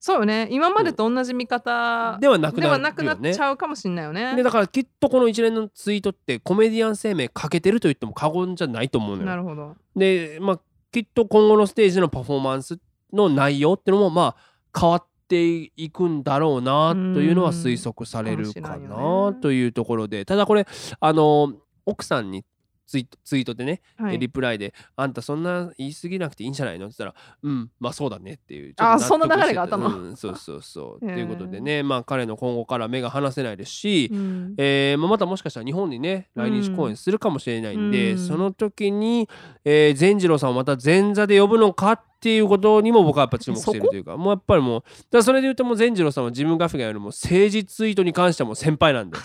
[0.00, 2.78] そうよね今までと同じ見方ではなくなるよね。
[2.78, 9.26] ではなくなっちゃうかもしんないよねでだからきっとこの一連のツイートってコメディアン生命欠けてると言っても過言じゃないと思うのよ。
[9.26, 10.60] なるほどでまあ
[10.92, 12.78] きっと今後のステージでのパフォーマンス
[13.12, 20.66] の内容っていうのもまあ変わっていくんだろうなというのは推測されるかなというところでただこれ
[21.00, 21.52] あの
[21.88, 22.44] 奥さんに
[22.88, 24.18] ツイートツイートでね、はい。
[24.18, 31.00] リプライで「あんたそんな言い過ぎなくていいんじゃないの?」って言ったら「うんまあそうだね」っていうちょっと納得あそんな流れがあったのうん、そうそうそう。
[31.00, 34.54] ということでねまあ彼の今後から目が離せないですし、うん。
[34.56, 38.18] えーまあ、またもしかしたら日本にね来日公演するかもしれないんで、うん。
[38.18, 39.28] その時に、
[39.64, 49.18] えー、善次郎さんをまた前座で呼ぶのかっていうことにも僕はやっぱ注目しているというかもうやっぱりもうだそれで言うともう善次郎さんは自分がフィガよりも政治ツイートに関してはもう先輩なんで。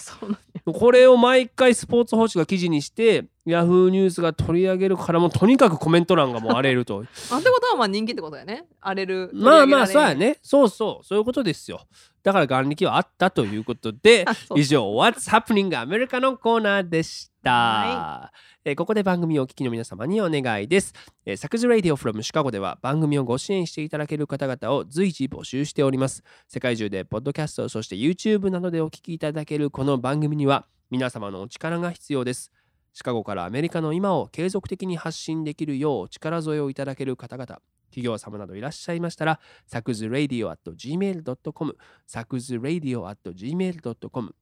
[0.66, 8.66] これを毎回スポーツ報知が記事にしてヤフーニュースが取り上げるからもうとにかくコメント欄がもう荒れると あってことはまあ人気ってことだよね。
[8.80, 10.38] 荒れるまあまあそうやねね。
[10.42, 11.82] そうそうそういうことですよ
[12.24, 18.32] だから眼力はあったということで以上 What's Happening アメリカのコーナーでした、は
[18.66, 20.94] えーここで番組をお聞きの皆様にお願いです、
[21.26, 26.24] えー、サクズラディオ from シカゴでは番組をご支援していただける方々を随時募集しております。
[26.48, 32.54] 世界中でポッドキャストそして YouTube などでお聞きいただけるこの番組には皆様のお力が必要です。
[32.94, 37.60] シカゴからアメリカの今を継続的に発信できるよう力添えをいただける方々
[37.94, 41.78] 企業様などいらっしゃいましたら、サクズラディオ at gmail.com、
[42.08, 44.36] サクズラディオ at gmail.com、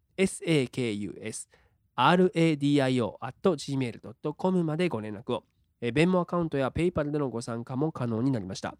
[1.98, 2.32] sakus
[2.64, 5.44] radio at gmail.com までご連絡を。
[5.82, 8.76] えー、ベンモアカウントや PayPal でのご参加も可能になりました。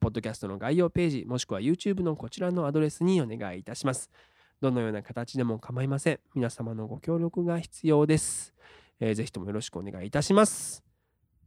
[0.00, 4.10] ポッドキャストの概要ページ、もしくは YouTube のこちらのアドレスにお願いいたします。
[4.60, 6.20] どのような形でも構いません。
[6.34, 8.54] 皆様のご協力が必要です。
[9.00, 10.93] ぜひともよろしくお願いいたします。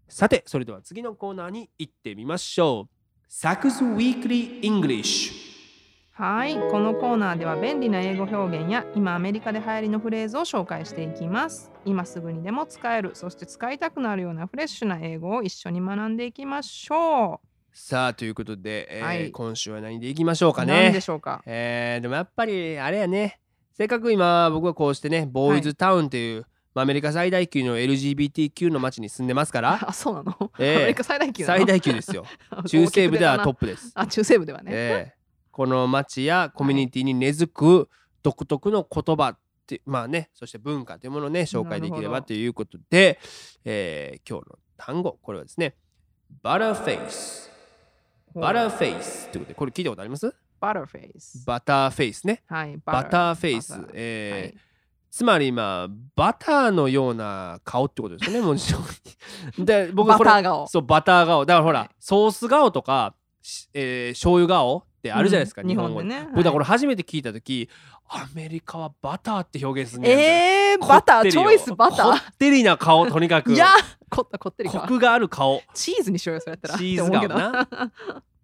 [0.08, 2.94] さて、それでは次のコーナーに行ってみましょう。
[3.28, 5.32] サクズ Weekly English。
[6.14, 17.40] はいこのコーナーでは便利な英語表現や今アメリカで流行りのフレーズを紹介していきます今すぐにでも使えるそして使いたくなるようなフレッシュな英語を一緒に学んでいきましょ
[17.72, 20.86] さあ、ということで、えーはい今週は何でいきましょううかね？
[20.86, 21.02] 何で。
[21.02, 21.44] しょうか？
[21.46, 23.40] えーでもやっぱりあれやね
[23.74, 26.48] せっかく今僕はこうしてねボーイズタウンという、
[26.78, 29.80] まあアメリカ最大級の LGBTQ の街に住んでますから。
[29.90, 30.76] あそうなの、ええ。
[30.76, 32.24] アメリカ最大級最大級ですよ。
[32.68, 35.18] 中西部ではトップです、あ中西部ではね、ええ。
[35.50, 37.90] この街やコミュニティに根付く
[38.22, 43.20] 独特の言葉ってまあねそして文化というものをね紹介できればということで、
[43.66, 45.76] えー今日の単語これはですね
[46.44, 47.52] バターフェイス
[48.36, 50.32] バターフェイスということでこれ聞いたことあります？
[50.60, 52.44] バターフェイスバターフェイスね。
[52.48, 54.42] はいバターフェイスえ。
[54.44, 54.67] ーはい
[55.10, 59.66] つまり今バターのような顔ってことですよね もちろん。
[59.66, 60.68] で僕バター顔。
[60.68, 61.46] そうバター顔。
[61.46, 61.90] だからほら、はい。
[62.00, 66.02] ソース顔とか、しえー、醤油顔ってあるじゃないですか、うん日本語。
[66.02, 67.70] でね僕だからこはれ初めて聞いた時
[68.10, 73.52] アメリカはバターって表現するねみたいなえー、バターチョイスバタこってりな顔とにかく。
[73.52, 73.68] ー いや
[74.10, 75.62] こったこってりかコクがある顔。
[75.74, 76.78] チーズにしようよそれやったら。
[76.78, 77.68] チーズ顔な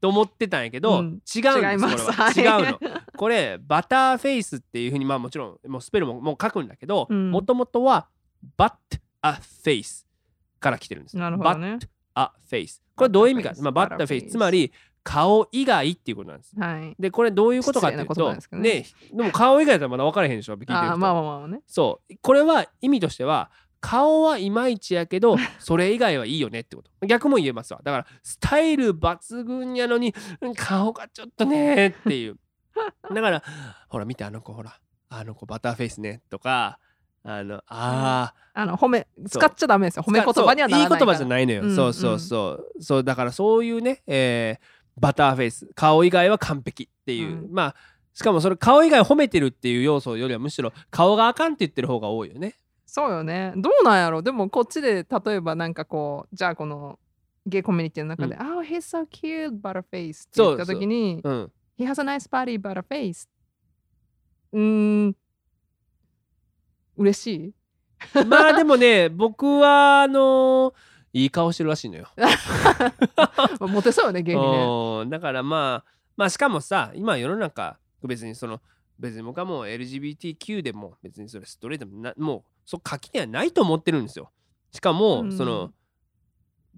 [0.03, 1.05] と思ってたんやけど、うん。
[1.05, 2.05] 違うんです違います。
[2.05, 2.33] これは、はい。
[2.33, 2.79] 違うの。
[3.15, 7.31] これバターフェイスっていうふうにまあもちろんもうスペルももう書くんだけどうん。
[7.31, 8.09] もともとは
[8.57, 8.73] but
[9.21, 10.05] a face
[10.59, 11.77] から来てるんですなるほどね。
[11.79, 13.53] but a face これどういう意味か。
[13.61, 14.73] まあ but a but a face face つまり
[15.03, 16.53] 顔以外っていうことなんです。
[16.59, 16.95] はい。
[16.99, 18.39] でこれどういうことかっていうとね。
[18.59, 21.61] ねでも顔以外だったらまだ分からへんでしょ聞いてる人 あーまあまあまあね。
[21.65, 22.15] そう。
[22.21, 23.51] これは意味としては
[23.84, 27.05] 顔はいまいちやけど それ以外はいいよねってこと。
[27.05, 27.81] 逆も言えますわ。
[27.84, 32.38] だからスタイル抜群やのにうん顔がちょっとねっていう。
[33.13, 33.43] だから
[33.89, 34.79] ほら見てあの子ほら
[35.09, 36.79] あの子バターフェイスねとか
[37.23, 40.03] あのああの褒め使っちゃダメですよ。
[40.03, 41.75] ー褒め言葉にはならないいい言葉じゃいないのよ、うん。
[41.75, 42.81] そうそうそう。
[42.81, 47.51] そうだからそういうね、えーバターフェイス顔以外は完璧っていう、うん。
[47.51, 47.75] まあ
[48.13, 52.55] しかもそれ顔以外褒めてるっていう要素よりはむしろ顔があかんって言ってる方が多いよね
[52.95, 53.53] そうよね。
[53.57, 54.21] どうなんやろ？
[54.21, 56.99] でもこっちで例えばなんかこうじゃあこの
[57.47, 63.27] ゲイコミュニティの中で「あ、oh, he's so cute butterface」って言った時にうん「he has a nice body butterface」
[64.53, 65.15] うーん。
[66.97, 67.53] 嬉し
[68.15, 68.25] い？
[68.27, 70.75] まあでもね 僕はあの
[71.13, 72.07] いい顔してるらしいのよ。
[73.59, 74.65] モテそうよねゲイにね。
[75.01, 75.09] うん。
[75.09, 78.61] だからまあまあしかもさ今世の中別にその
[78.99, 84.32] 別に僕はもう LGBTQ でも別にそれストレートでもなもうそう書きにはないと思ってるんですよ。
[84.72, 85.32] しかも、うん。
[85.32, 85.72] その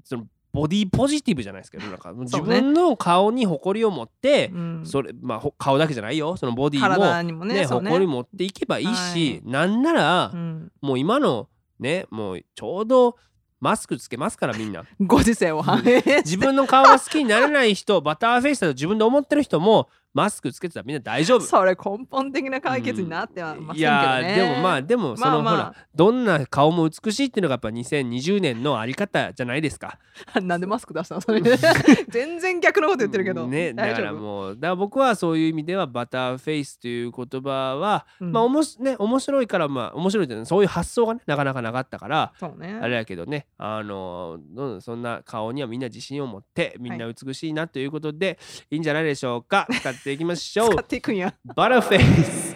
[0.03, 2.13] そのボディポジティブじゃないですか世の中。
[2.13, 2.61] 自そうね。
[2.61, 4.85] 分の顔に誇りを持って、うん。
[4.85, 6.37] それまあほ顔だけじゃないよ。
[6.37, 7.65] そのボディもねねね。
[7.65, 10.71] 誇り持っていけばいいし、はなんなら、うん。
[10.81, 13.17] もう今のねもうちょうど
[13.59, 14.85] マスクつけますからみんな。
[15.01, 21.41] ご時世を反映自分の顔が好きになれない人バターフェイスだと自分で思ってる人もマスクつけてたらみんな大丈夫。
[21.41, 29.99] それ根本的な解決になってはませんけどね、いやーでもまあでもその、まあまあほらどんな顔も美しいっていうのがやっぱ2020年のあり方じゃないですか。
[30.41, 31.21] なんでマスク出したの？
[31.21, 31.41] それ。
[32.07, 38.31] 全然逆のこと言ってるけど、ねだからもうだから僕はそういう意味ではバターフェイスという言葉は、うん。
[38.31, 42.31] まあおもしね面白いからまあ面白いっていうのはそういう発想がねなかなかなかったから。
[42.39, 42.79] そうね。
[42.81, 48.39] あれやけどね、あのうんそんな顔にはみんな自信を持ってみんな美しいなということで、
[48.69, 49.67] い、いんじゃないでしょうか。
[49.69, 50.69] 使 っていきましょう。
[50.69, 51.33] 使っていくんや。
[51.43, 52.55] バターフェイス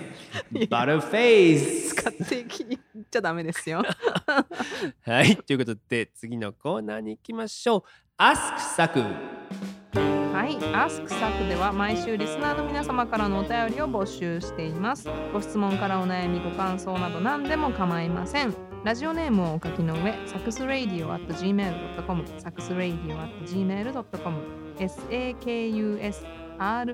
[0.69, 2.67] バターフェイス使っていきっ
[3.09, 3.81] ちゃダメですよ。
[5.01, 7.83] はい、ということで次のコーナーに行きましょう。
[8.17, 8.99] アスクサク。
[8.99, 15.09] はい、アスクサクでは毎週リスナーの皆様からのお便りを募集しています。
[15.33, 18.53] ご質問からお悩み、ご感想など何でも構いません。
[18.83, 24.37] ラジオネームをお書きの上、サクスラディオ at gmail.com、サクスラディオ at gmail.com、
[24.77, 25.99] sakusradio
[26.59, 26.85] at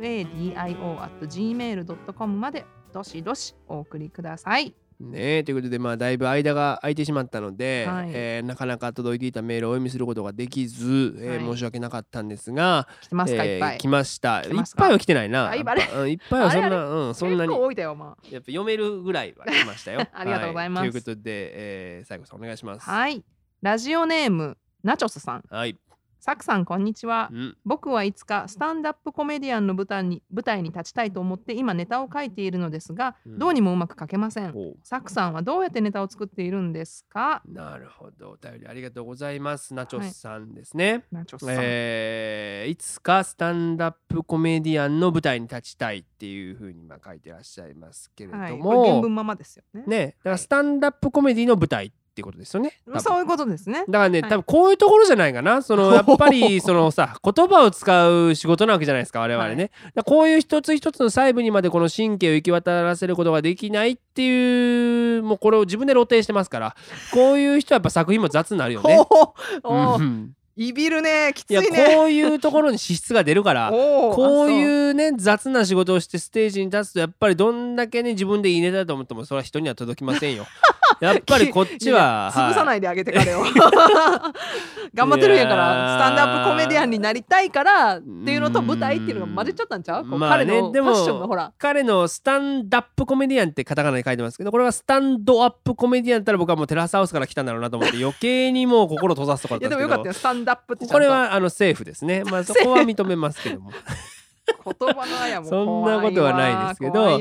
[1.28, 4.76] gmail.com までどしどしお送りください。
[5.00, 8.12] ねえということでまあだいぶ間が空いてしまったので、はい。
[8.14, 11.56] えーなかなか届いていたメールをお読みすることができず、えーはい。
[11.56, 13.78] 申し訳なかったんですが、来てますか、えーいっぱい。
[13.78, 14.42] 来ました。
[14.44, 15.50] いっぱいは来てないな。
[15.50, 17.50] あいっぱいやっぱうんいっぱいはそんなうんそんなに。
[17.50, 20.08] 結構多いだよ、まやっぱ読めるぐらいは来ましたよ。
[20.14, 20.86] ありがとうございます。
[20.86, 22.90] はということで、えー、最後さんお願いします。
[22.90, 22.94] あ。
[22.94, 23.22] はい。
[23.62, 25.44] ラジオネーム、ナチョスさん。
[25.50, 25.78] はい、
[26.26, 27.30] サクさん、こんにちは。
[27.32, 33.38] うん、僕はいつかスタンダップコメディアンの舞台に舞台に立ちたいと思って今ネタを書いているのですが、うん。
[33.38, 34.56] どうにもうまく書けません。
[34.84, 37.44] サクさんはどうやってネタを作っているんですか？
[37.48, 38.32] なるほど。
[38.32, 39.76] お便りありがとうございます。
[39.76, 41.04] ナチョスさんですね。
[41.12, 41.56] ナチョスさん。
[41.60, 49.84] えーいつかスタンダップコメディアンの舞台に立ちたいっていうふうにまあ書いてらっしゃいますけれどはい、も、これ原文ままですよね。
[49.86, 52.80] ねだからスタンダップコメディの舞台っていうことですよね。
[52.86, 53.86] 多分そういうことですね。
[53.88, 66.76] だからね、はい多分こういうところじゃないかなその やっぱりそのさ言葉を使う仕事なわけじゃないですか我々ね、はいだからこういう一つ一つの細部にまでこの神経を行き渡らせることができないっていうもうこれを自分で露呈してますから
[67.14, 69.00] こういう人はやっぱ作品も雑になるよね。
[70.58, 71.34] いびるね。
[71.36, 71.96] きついね。
[71.96, 80.46] こういうところに資質が出るから こうあいうね雑な仕事をしてステージに立つとやっぱりどんだけね自分でいいネタだと思ってもそれは人には届きませんよ。
[81.02, 83.44] やっぱりこっちは、潰さいないであげて彼を。
[84.94, 90.06] 頑張ってるんやからスタンダップコメディアンになりたいからっていうのと舞台っていうのが混ぜちゃったんちゃう？
[90.06, 91.52] まあね彼のフでもァッションがほら。
[91.58, 99.92] 彼のスタンダップコメディアンってカタカナで書いてますけどこれはスタンドアップコメディアンだったら僕はもうテラスハウスから来たんだろうなと思って余計にもう心閉ざすとこいだったんですけど。
[99.92, 102.24] やでもよかったよスタンダップってこれはあのセーフですね。
[102.24, 103.72] まあそこは認めますけども
[104.48, 107.20] 言葉のあやもそんなことはないですけど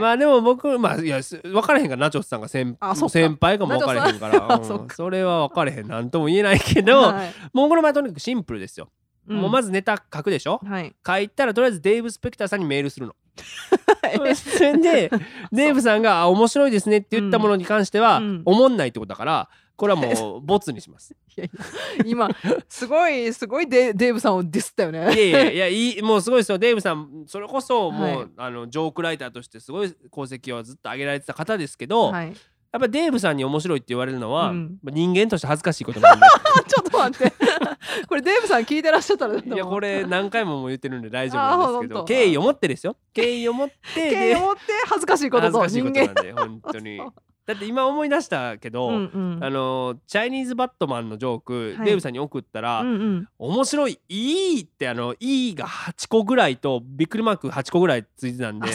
[0.00, 2.76] まあでも僕まあいやす分からへんからナチョスさんが先
[3.10, 4.88] 先輩かも分からへんから、うん。
[4.88, 5.88] それは分からへん。
[5.88, 7.34] なんとも言えないけど、はい。
[7.52, 8.88] もうこれまあとにかくシンプルですよ、
[9.26, 9.40] うん。
[9.40, 10.60] もうまずネタ書くでしょ？
[10.64, 10.94] はい。
[11.06, 13.14] 書いたらとりあえずデーブ・スペクターさんにメールするの。
[14.34, 15.10] それで
[15.52, 18.42] デーブさんがあ「面白いですね」って言ったものに関しては、うん。
[18.46, 21.14] おもんないってことだからこれはもうボツにします。
[21.36, 22.28] いやいや今
[22.68, 25.14] すごいすごいデデーブさんをディスったよね。
[25.14, 26.58] いやいやいやもうすごいですよ。
[26.58, 32.26] デーブさんそれこそもう、はいあのジョークライターとしてすごい功績をずっと上げられてた方ですけど、はい、
[32.72, 34.78] やっぱデーブさんに面白いって言われるのは、うん。
[34.82, 36.26] まあ人間として恥ずかしいことなんで。
[36.66, 37.32] ちょっと待って。
[38.08, 42.96] これデーブさん聞いてらっしゃったらいやこれ何回も言ってるんで大丈あ夫なんですけど敬意を持ってですよ。
[43.14, 47.00] 敬意を持って敬意を持って恥ずかしいことと恥ずかしい人間ことなんで本当に
[47.48, 49.38] だって今思い出したけど、うんうん。
[49.42, 51.86] あのチャイニーズバットマンのジョーク、はい。
[51.86, 53.28] デーブさんに送ったら、うんうん。
[53.38, 58.68] 面白いいいってあのいいが8個ぐらいとびっくりマーク8個ぐらいついてたんで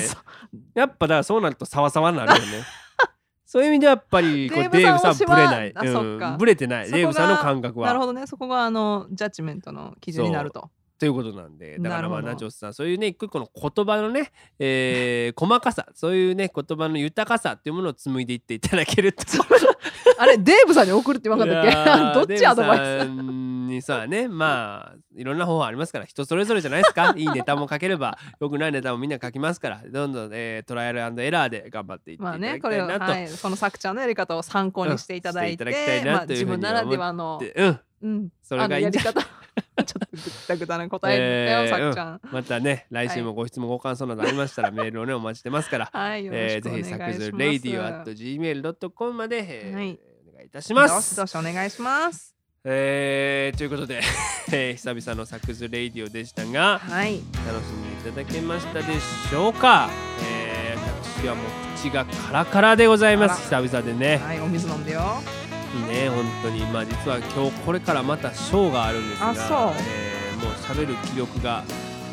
[0.74, 2.63] やっぱだからそうなるとサワサワになるよね。
[3.45, 6.89] そういう意味ではやっぱりこれデーブさんブレない、うん、ブレてない。
[6.89, 7.86] デーブさんの感覚は。
[7.86, 8.26] なるほどね。
[8.26, 10.71] そこがあのジャッジメントの基準になると
[11.03, 19.23] ということなんでだからまあナチョスさんそういうね一個一個の言葉のね、えー 細かさそういうね言葉の豊かさっていうものを紡いでいっていただけると。
[20.17, 22.25] あれデーブさんに送るって言わなかったっけ？
[22.27, 27.13] どっちアドバイデーブさんにさねまあいろんな方法ありますから人それぞれじゃないですか？
[27.17, 33.11] いいネタも書ければよくないネタもみんな書きますからどんどん、えートライアルエラーで頑張っていっていスまあただねこれを、きたいなと。
[33.11, 35.65] はい、この作者のやり方を参考にしていただいて,、
[36.29, 37.79] 自分ならではの、でうん。
[38.03, 39.42] うん、それがいいんじゃあのやり方
[39.82, 45.89] ちょっとぐったぐたな答えだよ、えーさくちゃん、またね来週もご質問ご感想などありましたらメールをねお待ちしてますから。
[45.91, 49.99] はいよろえーしくお願いします、ぜひサクズ radio.gmail.com まで、えーはい。
[50.32, 51.15] お願いいたしまどしす。
[51.15, 52.36] どしお願いします。
[52.65, 54.01] えーということで、
[54.53, 57.21] えー久々のサクズレイディオでしたがはい。
[57.47, 59.89] 楽しんでいただけましたでしょうか、
[60.21, 60.84] えー
[61.24, 61.45] 私はもう
[61.78, 63.53] 口がカラカラでございます。
[63.53, 64.17] あ久々でね。
[64.17, 65.21] はいお水飲んでよ
[65.80, 66.61] ね本当に。
[66.65, 69.71] まあ実は今日これからまたショーがあるんですがあそう。
[69.78, 71.63] えーもう喋る気力が、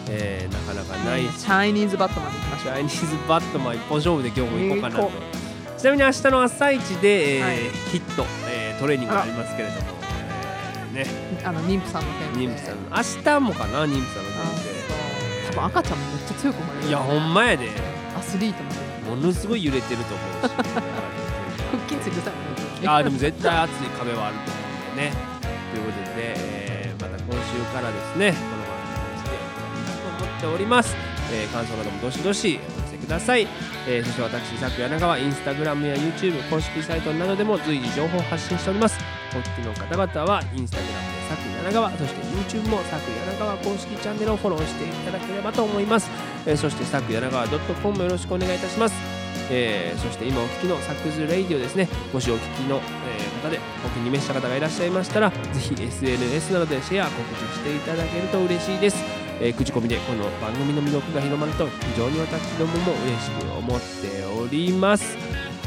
[0.08, 1.22] えーなかなかない。
[1.22, 2.74] チャイニーズバットマンでいきましょう。
[2.74, 5.10] チャイニーズバットマン一本勝負で今日も行こうかなと。
[5.78, 7.56] ちなみに明日の朝一で、えーはい。
[7.90, 9.80] ヒット、えートレーニングがありますけれども、
[10.94, 11.06] えーね。
[11.44, 12.76] あの妊婦さんの件妊婦さん。
[12.76, 14.64] の明日もかな妊婦さんのあ先
[15.46, 15.50] そう。
[15.50, 17.68] 多分赤ちゃんもめっちゃ強く生まれる生いやほんまやで。
[18.16, 18.62] アスリート
[19.10, 20.52] もものすごい揺れてると思うし。
[21.72, 24.60] 腹筋ついてたもんねあでも絶対熱い壁はあると思
[24.90, 25.12] うんでね。
[25.72, 29.68] ということで、えーまた今週からですねこの番組をしていきたい
[30.18, 30.96] と思っております、
[31.32, 33.46] えー感想などもどしどしお寄せください、
[33.88, 38.98] えーそして私佐久柳川インスタグラムや YouTube 公式サイトなどでも随時情報を発信しております。
[39.32, 42.20] お聞きの方々はインスタグラムで佐久柳川そして
[42.58, 46.10] YouTube も佐久柳川公式チャンネルをフォローしていただければと思います、
[46.46, 49.19] えーそして佐久柳川 .com もよろしくお願いいたします。
[49.50, 51.88] えーそして今お聞きのサクズレイディオですね。
[52.12, 59.02] もしお聞きの、えー方でお気に召した方がいらっしゃいましたらぜひ SNS などでシェア告知していただけると嬉しいです、
[59.40, 65.16] えー口コミでこの番組の魅力が広まると非常に私どもも嬉しく思っております。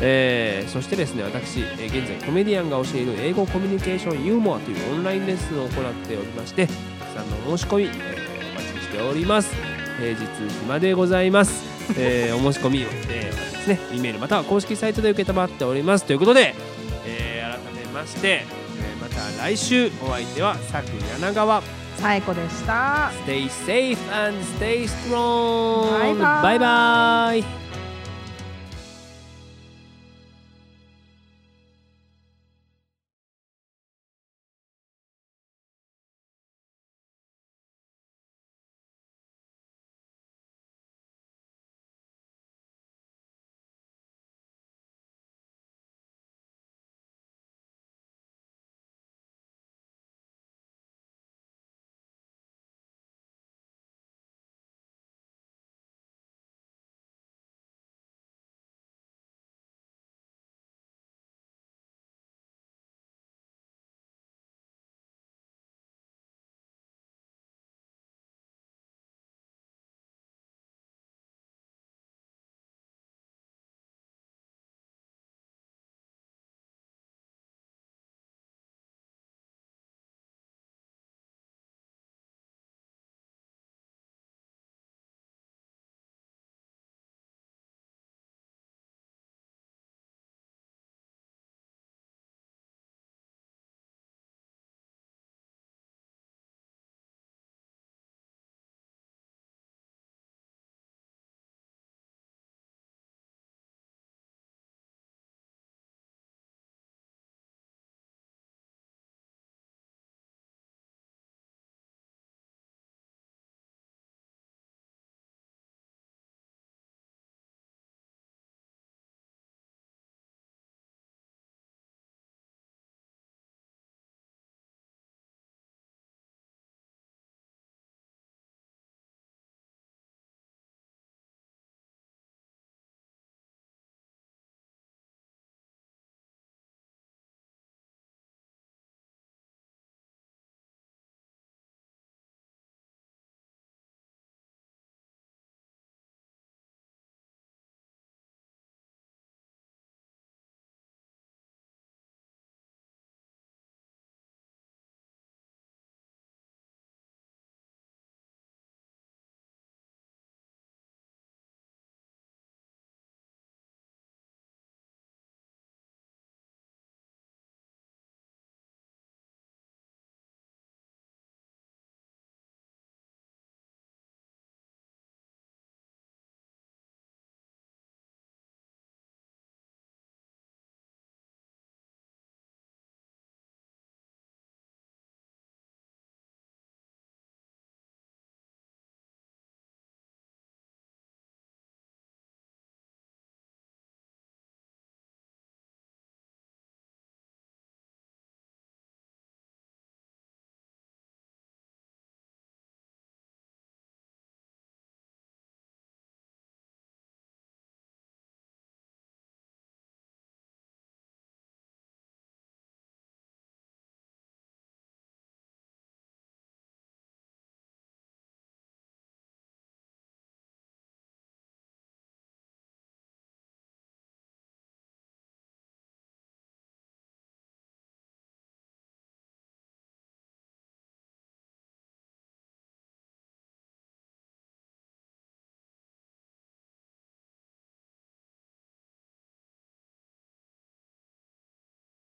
[0.01, 9.51] えーそしてですね私、えー現在コメディアンが教える英語コミュニケーションユーモアというオンラインレッスンを行っておりましてたくさんのお申し込み、えーお待ちしております。
[9.97, 10.25] 平日
[10.61, 11.63] 暇でございます、
[11.97, 13.79] えお申し込みを、えーね。
[13.93, 16.05] E メールまたは公式サイトで受けたまっております。
[16.05, 16.53] ということで、
[17.05, 21.61] えー改めまして、えーまた来週お相手は佐久柳川。
[21.97, 23.11] 最高でした。
[23.25, 23.97] Stay safe
[24.27, 26.43] and stay strong バイバイ。
[26.43, 27.62] バイバイ